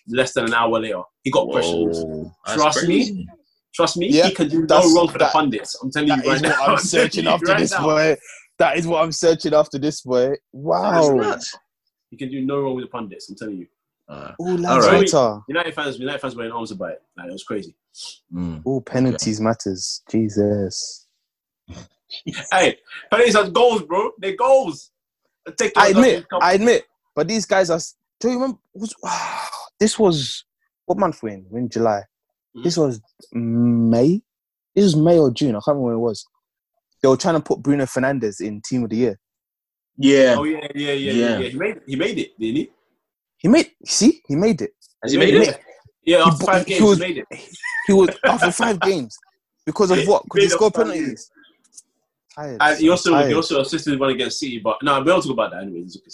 [0.06, 1.02] less than an hour later.
[1.24, 1.72] He got pressured.
[1.74, 3.26] Whoa, that's Trust me.
[3.74, 5.76] Trust me, Yeah, he can do no wrong for that- the pundits.
[5.82, 6.54] I'm telling you right now.
[6.66, 7.82] I'm searching telling you after right this now.
[7.82, 8.16] boy.
[8.58, 10.34] That is what I'm searching after this boy.
[10.52, 11.14] Wow.
[11.14, 11.56] nuts.
[12.10, 13.28] He can do no wrong with the pundits.
[13.28, 13.66] I'm telling you.
[14.08, 15.00] Uh, All lives right.
[15.02, 15.40] matter.
[15.48, 17.02] United fans, United fans were in arms about it.
[17.16, 17.74] Like, it was crazy.
[18.34, 18.62] mm.
[18.64, 20.02] All penalties matters.
[20.10, 21.06] Jesus.
[22.50, 22.78] Hey,
[23.10, 24.12] penalties are goals, bro.
[24.18, 24.92] They're goals.
[25.58, 26.84] Take I admit, I admit,
[27.14, 27.78] but these guys are.
[28.18, 28.58] Do you remember?
[28.72, 28.94] Was,
[29.78, 30.44] this was
[30.86, 31.44] what month we're in?
[31.50, 32.00] We're in July.
[32.56, 32.64] Mhm.
[32.64, 33.02] This was
[33.32, 34.22] May.
[34.74, 35.50] This was May or June.
[35.50, 36.26] I can't remember when it was.
[37.02, 39.20] They were trying to put Bruno Fernandes in Team of the Year.
[39.96, 40.36] Yeah.
[40.38, 41.12] Oh yeah, yeah, yeah, yeah.
[41.12, 41.38] Yeah.
[41.38, 41.48] yeah.
[41.48, 42.70] He made he made it, didn't he?
[43.38, 43.70] He made.
[43.84, 44.70] See, he made it.
[45.02, 45.60] Has he made it?
[46.04, 47.26] Yeah, He after bu- five he games, was- he made it.
[47.86, 49.16] He was after five games
[49.66, 50.22] because of what?
[50.24, 51.30] Because Made he up scored five penalties.
[52.34, 52.58] Tired.
[52.60, 53.28] And he also Tired.
[53.28, 55.80] he also assisted one against City, but no, we'll talk about that anyway.
[55.80, 56.10] It's okay.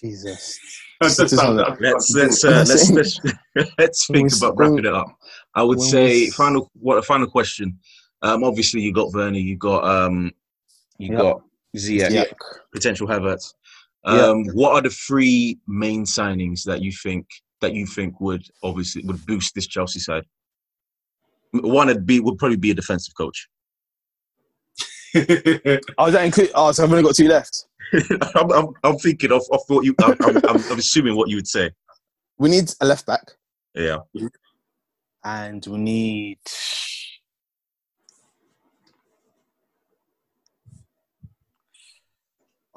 [0.00, 0.58] Jesus.
[1.00, 3.20] That's- This is that's- on the- Let's let's uh, let's let's
[3.78, 5.06] let's think about wrapping it up.
[5.54, 7.78] I would say final what a final question.
[8.22, 10.32] Um, obviously you got Werner, you got um,
[10.98, 11.18] you Yeah.
[11.18, 11.42] got
[11.76, 12.24] Ziyech, Yeah.
[12.72, 13.54] potential Havertz.
[14.04, 17.26] Um, what are the three main signings that you think
[17.60, 20.24] that you think would obviously would boost this Chelsea side?
[21.52, 23.48] One would be would probably be a defensive coach.
[25.96, 26.50] Oh, that include?
[26.54, 27.64] Oh, so I've only got two left.
[28.34, 29.94] I'm, I'm, I'm thinking of, of what you.
[30.02, 31.70] I'm, I'm assuming what you would say.
[32.36, 33.32] We need a left back,
[33.74, 33.98] Yeah.
[35.24, 36.38] and we need.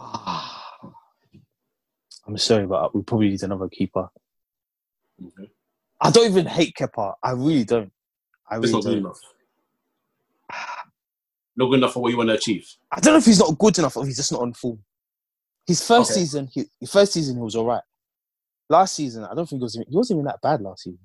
[2.28, 4.08] I'm sorry, but we probably need another keeper.
[5.26, 5.50] Okay.
[6.00, 7.14] I don't even hate Kepa.
[7.22, 7.92] I really don't.
[8.50, 8.98] I It's really not good don't.
[9.00, 9.20] enough.
[11.58, 12.66] Not good enough for what you want to achieve.
[12.92, 14.80] I don't know if he's not good enough or he's just not on form.
[15.68, 16.22] His first Okay.
[16.22, 17.84] season, he, his first season he was all right.
[18.70, 19.74] Last season, I don't think he was.
[19.76, 21.00] He wasn't even that bad last season.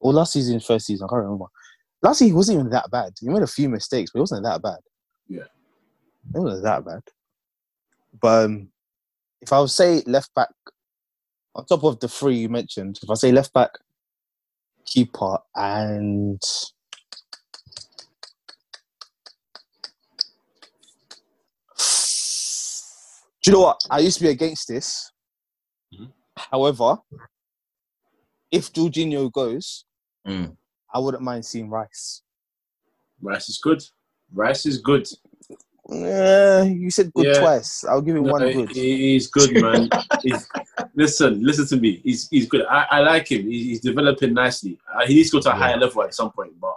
[0.00, 1.46] Or last season, first season, I can't remember.
[2.02, 3.12] Last season, he wasn't even that bad.
[3.18, 4.78] He made a few mistakes, but he wasn't that bad.
[5.28, 5.44] Yeah.
[6.34, 7.00] It wasn't that bad.
[8.20, 8.68] But um,
[9.40, 10.48] if I would say left back,
[11.54, 13.70] on top of the three you mentioned, if I say left back,
[14.84, 16.40] keeper, and
[23.42, 23.80] do you know what?
[23.90, 25.10] I used to be against this.
[25.94, 26.12] Mhm.
[26.36, 26.98] However,
[28.50, 29.84] if Jorginho goes,
[30.26, 30.56] Mm.
[30.92, 32.22] I wouldn't mind seeing Rice.
[33.22, 33.80] Rice is good.
[34.32, 35.06] Rice is good.
[35.88, 37.40] Uh, you said good Yeah.
[37.40, 37.84] twice.
[37.84, 38.70] I'll give him No, one good.
[38.70, 39.88] He's good, man.
[40.22, 40.48] he's,
[40.94, 42.00] listen, listen to me.
[42.02, 42.66] He's he's good.
[42.66, 43.48] I, I like him.
[43.48, 44.78] He's, he's developing nicely.
[44.92, 45.58] Uh, he needs to go to a Yeah.
[45.58, 46.74] higher level at some point, but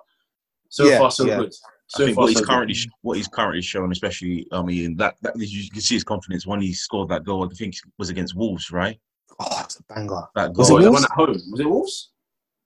[0.69, 1.37] so Yeah, far so yeah.
[1.37, 1.53] good.
[1.53, 2.79] I So think far what he's so currently good.
[2.81, 6.45] sh- what he's currently shown, especially I mean that, that you can see his confidence
[6.45, 7.43] when he scored that goal.
[7.49, 8.99] I think it was against Wolves, right?
[9.39, 10.21] Oh, it's a banger.
[10.35, 10.57] That goal.
[10.57, 11.29] Was it the one at home.
[11.51, 12.11] Was it Wolves?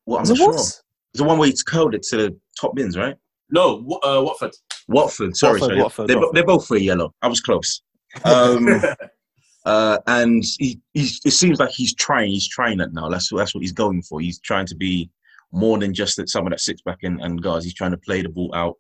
[0.03, 0.49] What, I'm Was not it sure.
[0.49, 0.83] Wolves?
[1.13, 3.15] It's the one where he curled it to the top bins, right?
[3.49, 4.51] No, uh, Watford.
[4.88, 5.36] Watford.
[5.36, 5.81] Sorry, Watford, sorry.
[5.81, 6.36] Watford, they're, Watford.
[6.36, 7.13] they're both for yellow.
[7.21, 7.81] I was close.
[8.23, 8.67] Um,
[9.65, 12.31] uh, and he, he's, it seems like he's trying.
[12.31, 13.09] He's trying that now.
[13.09, 14.19] That's that's what he's going for.
[14.19, 15.09] He's trying to be
[15.51, 17.65] more than just that someone that sits back and, and guards.
[17.65, 18.77] He's trying to play the ball out.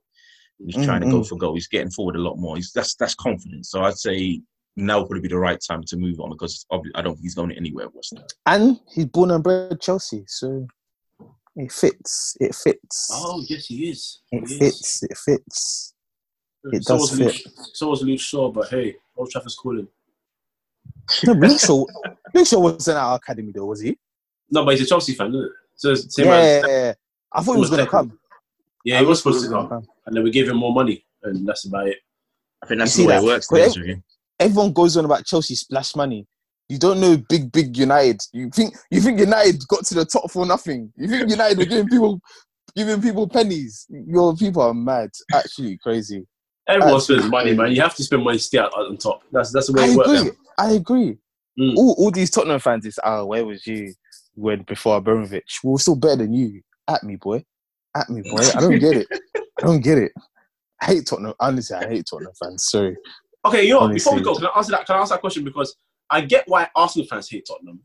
[0.65, 1.55] He's trying to go for goal.
[1.55, 2.55] He's getting forward a lot more.
[2.55, 3.69] He's that's that's confidence.
[3.69, 4.41] So I'd say
[4.75, 7.35] now would be the right time to move on because obvi- I don't think he's
[7.35, 7.87] going anywhere.
[7.93, 8.25] West Ham.
[8.45, 10.67] And he's born and bred Chelsea, so
[11.55, 12.37] it fits.
[12.39, 13.09] It fits.
[13.11, 14.21] oh yes, he is.
[14.31, 14.57] He it is.
[14.57, 15.03] fits.
[15.03, 15.92] It fits.
[16.71, 17.35] It so does was Luke,
[17.73, 19.87] so was Luke Shaw, but hey, Old Trafford's calling.
[21.25, 21.85] No, Luke Shaw,
[22.33, 23.97] Luke Shaw wasn't at our academy though, was he?
[24.49, 25.51] No, but he's a Chelsea fan, isn't it?
[25.75, 26.93] So it's the same Yeah, as yeah, yeah.
[27.33, 28.19] I thought he was was going to come.
[28.85, 31.47] yeah, he was supposed to gonna come, and then we gave him more money, and
[31.47, 31.97] that's about it.
[32.61, 33.47] I think that's You the see way it works.
[33.49, 34.03] But to be ev- honest with you.
[34.39, 36.27] Everyone goes on about Chelsea splash money.
[36.69, 38.21] You don't know big, big United.
[38.31, 40.91] You think you think United got to the top for nothing.
[40.95, 42.19] You think United were giving people
[42.75, 43.85] giving people pennies.
[43.89, 45.09] Your people are mad.
[45.33, 46.25] Actually crazy.
[46.67, 47.71] Everyone spends money, man.
[47.71, 49.23] You have to spend money to stay out on top.
[49.31, 50.21] That's that's the way I it works.
[50.21, 50.31] agree.
[50.57, 51.17] I agree.
[51.59, 51.75] Mm.
[51.75, 53.93] All, all these Tottenham fans is, oh, where was you
[54.35, 55.59] when before Abramovich?
[55.63, 56.61] We were still better than you.
[56.87, 57.43] At me, boy.
[57.95, 58.41] at me, boy.
[58.55, 59.07] I don't get it.
[59.35, 60.11] I don't get it.
[60.81, 61.33] I hate Tottenham.
[61.39, 62.67] Honestly, I hate Tottenham fans.
[62.69, 62.97] Sorry.
[63.45, 64.85] Okay, you know, before we go, can I answer that?
[64.85, 65.43] Can I answer that question?
[65.43, 65.75] Because
[66.09, 67.81] I get why Arsenal fans hate Tottenham.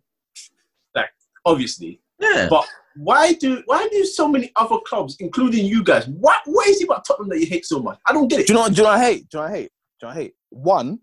[0.94, 1.10] Like,
[1.44, 2.48] obviously, Yeah.
[2.50, 2.66] but
[2.96, 6.84] why do why do so many other clubs, including you guys, what what is it
[6.84, 7.98] about Tottenham that you hate so much?
[8.06, 8.46] I don't get it.
[8.46, 8.68] Do you know?
[8.68, 9.28] Do you know what I hate?
[9.30, 9.70] Do you know I hate?
[10.00, 10.34] Do you know I hate?
[10.50, 10.98] One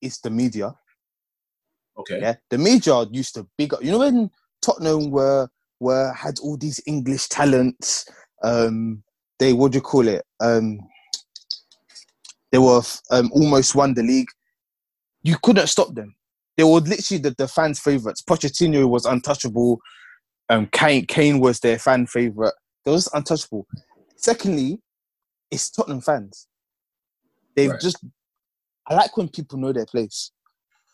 [0.00, 0.74] is the media.
[1.98, 2.20] Okay.
[2.20, 3.82] Yeah, the media used to big up.
[3.82, 4.30] You know when
[4.62, 8.08] Tottenham were were had all these English talents.
[8.42, 9.02] Um,
[9.38, 10.24] they what do you call it?
[10.40, 10.80] Um,
[12.52, 14.28] they were um, almost won the league.
[15.22, 16.14] You couldn't stop them.
[16.56, 18.22] They were literally the, the fans' favorites.
[18.22, 19.80] Pochettino was untouchable.
[20.50, 22.54] Um, Kane Kane was their fan favorite.
[22.84, 23.66] They was untouchable.
[24.16, 24.80] Secondly,
[25.50, 26.48] it's Tottenham fans.
[27.56, 27.80] They've Right.
[27.80, 28.04] just.
[28.88, 30.32] I like when people know their place.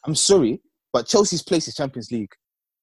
[0.04, 0.60] I'm sorry,
[0.92, 2.32] but Chelsea's place is Champions League.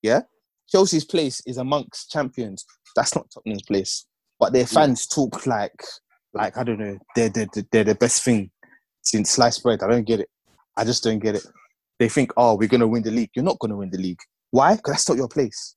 [0.01, 0.21] Yeah,
[0.67, 2.65] Chelsea's place is amongst champions.
[2.95, 4.05] That's not Tottenham's place.
[4.39, 5.80] But their fans talk like,
[6.34, 8.49] like I don't know, they're they're, they're the best thing
[9.01, 9.84] since sliced bread.
[9.84, 10.30] I don't get it.
[10.76, 11.45] I just don't get it.
[11.99, 13.30] They think, oh, we're gonna win the league.
[13.36, 14.19] You're not gonna win the league.
[14.49, 14.76] Why?
[14.76, 15.76] Because that's not your place.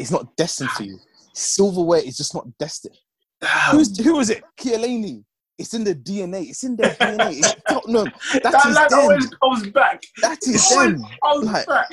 [0.00, 0.98] It's not destined for you.
[1.34, 2.96] Silverware is just not destined.
[3.40, 3.76] Damn.
[3.76, 4.42] Who's, who was it?
[4.58, 5.22] Kielani.
[5.58, 6.48] It's in the DNA.
[6.48, 7.38] It's in their DNA.
[7.38, 8.10] It's Tottenham.
[8.32, 8.98] That that is line them.
[8.98, 10.02] always comes back.
[10.22, 11.06] That is Always them.
[11.22, 11.88] comes Like, back.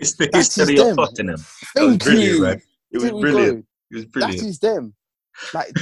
[0.00, 0.96] It's the That is history of them.
[0.96, 1.34] Tottenham.
[1.36, 2.42] It was Thank brilliant, you.
[2.42, 2.62] man.
[2.90, 3.60] It was There we brilliant.
[3.60, 3.66] go.
[3.90, 4.42] It was That brilliant.
[4.48, 4.94] is them.
[5.54, 5.72] Like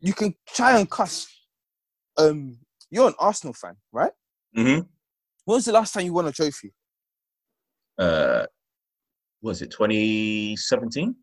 [0.00, 1.26] you can try and cuss.
[2.18, 2.58] Um,
[2.90, 4.12] you're an Arsenal fan, right?
[4.56, 4.80] Mm-hmm.
[5.46, 6.74] When was the last time you won a trophy?
[7.98, 8.44] Uh,
[9.44, 11.14] was it 2017?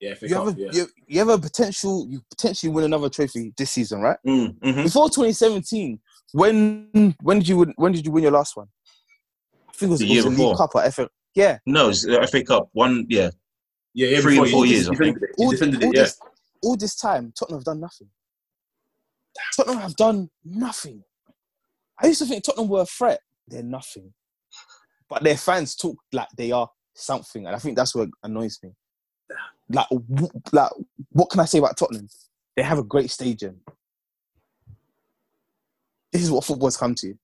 [0.00, 0.68] Yeah, You Cup, have a yeah.
[0.72, 2.06] you, you have a potential.
[2.08, 4.16] You potentially win another trophy this season, right?
[4.26, 4.82] Mm-hmm.
[4.82, 6.00] Before 2017,
[6.32, 8.66] when when did you win, when did you win your last one?
[9.68, 10.56] I think it was, The it was year a League.
[10.56, 11.08] Cup or FA.
[11.34, 12.68] Yeah, No, it's the FA Cup.
[12.72, 13.30] One, yeah.
[13.94, 15.00] yeah, yeah, three or four you years, I it.
[15.00, 16.02] You all, all it, yeah.
[16.02, 16.18] this
[16.62, 18.08] all this time, Tottenham have done nothing.
[19.56, 21.04] Tottenham have done nothing.
[22.02, 23.20] I used to think Tottenham were a threat.
[23.46, 24.12] They're nothing.
[25.08, 28.70] But their fans talk like they are something, and I think that's what annoys me.
[29.70, 30.70] Like, w- like,
[31.10, 32.08] what can I say about Tottenham?
[32.56, 33.60] They have a great stadium.
[36.12, 37.14] This is what football's come to.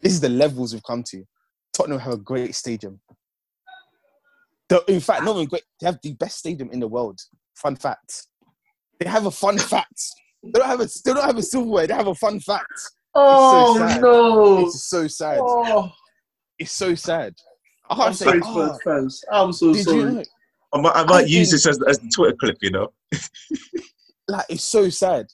[0.00, 1.24] This is the levels we've come to.
[1.72, 3.00] Tottenham have a great stadium.
[4.68, 5.64] The- in fact, not even great.
[5.80, 7.18] They have the best stadium in the world.
[7.56, 8.26] Fun fact.
[9.00, 10.00] They have a fun fact.
[10.42, 10.88] They don't have a.
[11.04, 11.86] They don't have a silverware.
[11.88, 12.72] They have a fun fact.
[13.14, 14.00] Oh sad.
[14.02, 14.60] no!
[14.66, 15.40] It's so sad.
[15.42, 15.90] Oh,
[16.58, 17.34] It's so sad.
[17.90, 18.24] I I'm can't say.
[18.26, 19.24] sorry, "Oh, Spurs fans.
[19.32, 19.98] I'm so did sorry.
[19.98, 20.22] you know?
[20.74, 22.88] I might, I I use think- this as, as the Twitter clip, you know?
[24.30, 25.24] Like it's so sad.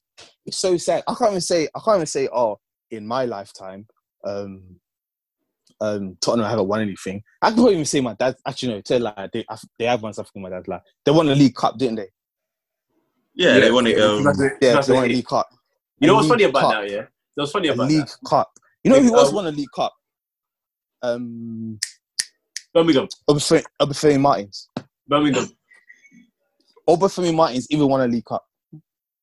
[0.46, 1.02] It's so sad.
[1.08, 1.66] I can't even say.
[1.74, 2.28] I can't even say.
[2.32, 2.60] Oh,
[2.92, 3.88] in my lifetime,
[4.24, 4.62] um,
[5.80, 7.20] um, Tottenham haven't won anything.
[7.42, 8.36] I can't even say my dad.
[8.46, 8.80] Actually, no.
[8.82, 9.44] Tell like they
[9.80, 10.40] they have won something.
[10.40, 12.08] My dad like they won the League Cup, didn't they?
[13.34, 13.98] Yeah, they won it.
[13.98, 15.08] yeah, Um, that's it, Yeah, that's they won a.
[15.08, 15.48] League Cup.
[15.98, 16.82] You know what's funny League about Cup.
[16.84, 17.02] that, yeah?
[17.34, 18.16] What's funny A about League that?
[18.28, 18.50] Cup.
[18.84, 19.92] You know who Like, else um, won a League Cup?
[21.02, 21.80] Um,
[22.74, 24.68] Birmingham, Obafemi Obafemi Martins.
[25.06, 25.48] Birmingham.
[26.88, 28.44] Obafemi Martins even won a League Cup.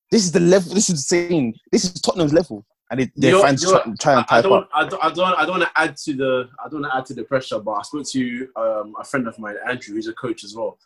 [0.09, 0.73] This is the level.
[0.73, 1.53] This is insane.
[1.71, 4.53] This is Tottenham's level, and they, their You're- fans you're- try, try and I, don't,
[4.63, 4.69] up.
[4.73, 6.97] I don't, I don't, I don't want to add to the, I don't want to
[6.97, 7.59] add to the pressure.
[7.59, 10.77] But I spoke to um, a friend of mine, Andrew, who's a coach as well,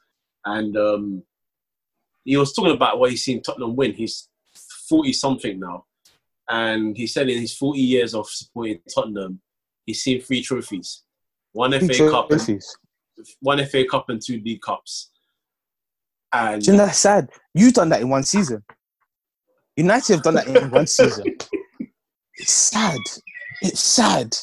[0.46, 1.24] and um,
[2.24, 3.94] he was talking about what he's seen Tottenham win.
[3.94, 4.28] He's
[4.90, 5.86] forty something now,
[6.50, 9.42] and he said in his forty years of supporting Tottenham,
[9.86, 11.04] he's seen three trophies,
[11.56, 12.62] one FA Cup, and,
[13.40, 15.10] one FA Cup, and two League Cups.
[16.34, 17.30] And Do you know that's sad?
[17.54, 18.62] You've done that in one season.
[19.78, 21.26] United have done that in one season.
[22.38, 23.00] It's sad.
[23.62, 24.36] It's sad.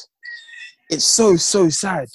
[0.89, 2.07] It's so so sad.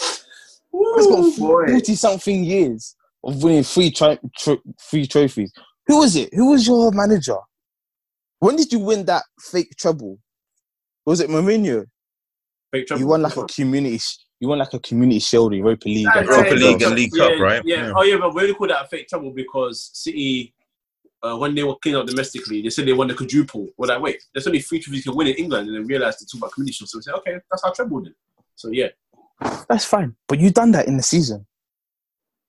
[0.00, 5.52] It's got forty something years of winning three tri- tro- three trophies.
[5.88, 6.32] Who was it?
[6.32, 7.36] Who was your manager?
[8.38, 10.18] When did you win that fake treble?
[11.04, 11.84] Was it Mourinho?
[12.70, 13.00] Fake treble.
[13.00, 14.00] You won like a community.
[14.40, 16.04] You won like a community shield, Europa League.
[16.04, 17.62] Yeah, and Europa yeah, League and League yeah, Cup, right?
[17.64, 17.86] Yeah.
[17.86, 17.92] Yeah.
[17.96, 20.54] Oh yeah, but we only call that a fake treble because City,
[21.22, 23.68] uh, when they were cleaning up domestically, they said they won the quadruple.
[23.76, 26.20] Well, like, wait, there's only three trophies you can win in England, and then realized
[26.20, 26.88] they talk about community shield.
[26.88, 28.14] So we said, okay, that's our treble then.
[28.54, 28.88] So yeah,
[29.68, 30.16] That's fine.
[30.26, 31.46] But you done that in the season.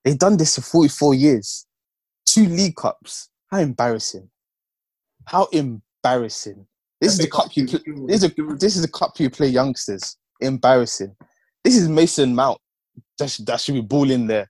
[0.03, 1.65] They've done this for 44 years.
[2.25, 3.29] Two League Cups.
[3.47, 4.29] How embarrassing.
[5.25, 6.65] How embarrassing.
[7.01, 7.79] This is the cup you play.
[8.07, 10.17] This is, a, this is the cup you play youngsters.
[10.41, 11.15] Embarrassing.
[11.63, 12.59] This is Mason Mount.
[13.17, 14.49] That should, that should be balling there.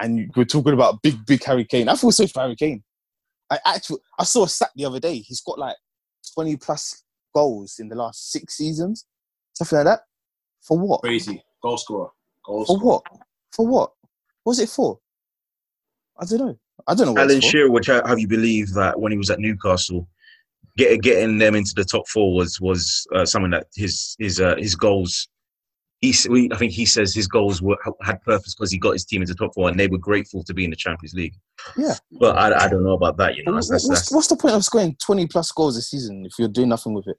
[0.00, 1.88] And we're talking about big, big Harry Kane.
[1.88, 2.82] I feel so for Harry Kane.
[3.50, 5.18] I actually I saw a stat the other day.
[5.18, 5.76] He's got like
[6.34, 9.06] 20 plus goals in the last six seasons.
[9.52, 10.00] Something like that.
[10.62, 11.02] For what?
[11.02, 12.10] crazy goal scorer,
[12.44, 13.02] goal For what?
[13.52, 13.90] For what?
[14.42, 14.98] What's it for?
[16.20, 16.58] I don't know.
[16.86, 17.50] I don't know what Alan it's for.
[17.50, 20.08] Shearer would have you believe that when he was at Newcastle,
[20.76, 24.56] get, getting them into the top four was was uh, something that his his uh,
[24.58, 25.28] his goals.
[26.00, 28.90] He, s- we, I think he says his goals were had purpose because he got
[28.92, 31.34] his team into top four, and they were grateful to be in the Champions League.
[31.78, 31.94] Yeah.
[32.20, 33.36] but I, I don't know about that.
[33.36, 36.26] You know, that's, that's, what's, what's the point of scoring 20 plus goals a season
[36.26, 37.16] if you're doing nothing with it?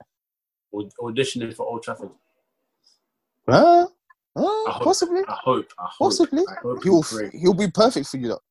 [1.02, 2.10] Auditioning for Old Trafford.
[3.50, 3.88] Huh?
[4.38, 5.22] I hope- Possibly.
[5.28, 5.66] I hope.
[5.80, 6.10] I hope.
[6.12, 6.44] Possibly.
[6.48, 7.02] I hope He'll
[7.34, 8.28] he'll be perfect for you.
[8.28, 8.42] though.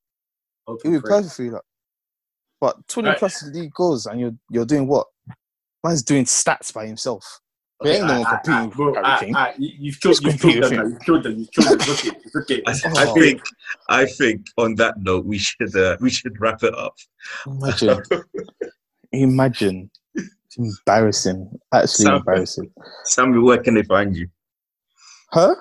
[0.83, 1.11] He'll be pray.
[1.19, 1.51] perfect for you.
[1.53, 1.65] Lot.
[2.65, 3.19] But 20 Right.
[3.19, 5.07] plus league goals and you're you're doing what?
[5.85, 7.23] Man's doing stats by himself.
[7.83, 9.19] There ain't no one I- I- competing I- with bro, Harry I-
[9.53, 9.63] Kane.
[9.63, 10.77] You- You've killed, Just you've killed them.
[10.77, 10.85] now.
[10.87, 11.35] You've killed them.
[11.41, 11.79] You've killed them.
[12.25, 12.63] It's okay.
[12.67, 13.01] It's okay.
[13.01, 13.15] I, I Oh.
[13.15, 13.43] think
[13.91, 16.95] I think on that note we should uh, we should wrap it up.
[17.47, 18.01] Imagine.
[19.13, 19.91] Imagine.
[20.15, 21.51] It's embarrassing.
[21.75, 22.71] Actually Sam- embarrassing.
[23.05, 24.27] Sammy, where can they find you?
[25.33, 25.55] Huh?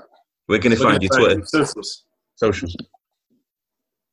[0.45, 1.09] Where can they Where find you?
[1.11, 2.05] you Twitter, socials?
[2.35, 2.77] socials.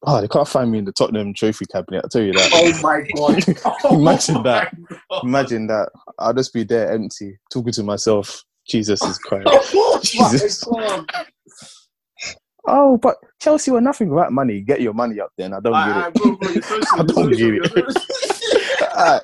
[0.07, 2.03] Oh, they can't find me in the Tottenham trophy cabinet.
[2.05, 2.51] I'll tell you that.
[2.55, 3.93] Oh my god!
[3.93, 4.73] Imagine Oh that.
[5.11, 5.25] God.
[5.25, 5.91] Imagine that.
[6.19, 8.43] I'll just be there empty, talking to myself.
[8.67, 9.47] Jesus is Christ.
[9.75, 10.65] Oh Jesus.
[12.67, 14.61] Oh, but Chelsea were nothing without money.
[14.61, 15.53] Get your money up then.
[15.53, 16.15] I don't get Alright, it.
[16.15, 16.49] bro, bro,
[16.93, 19.23] I don't get Alright.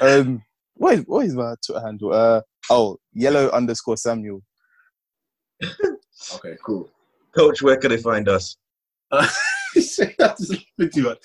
[0.00, 0.42] um,
[0.74, 2.12] what is what is my Twitter handle?
[2.12, 4.42] Uh, oh, yellow underscore Samuel.
[6.34, 6.88] Okay, cool.
[7.34, 8.56] Coach, where can they find us?
[9.10, 9.26] Uh,
[10.18, 11.18] that's a bit too much.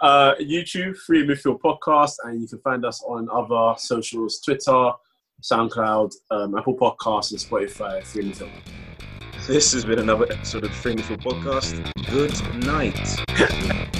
[0.00, 4.90] Uh, YouTube, Free Midfield Podcast, and you can find us on other socials Twitter,
[5.42, 8.02] SoundCloud, um, Apple Podcasts, and Spotify.
[8.04, 8.50] Free Midfield.
[9.46, 12.10] This has been another episode of the Free Midfield Podcast.
[12.10, 13.92] Good night.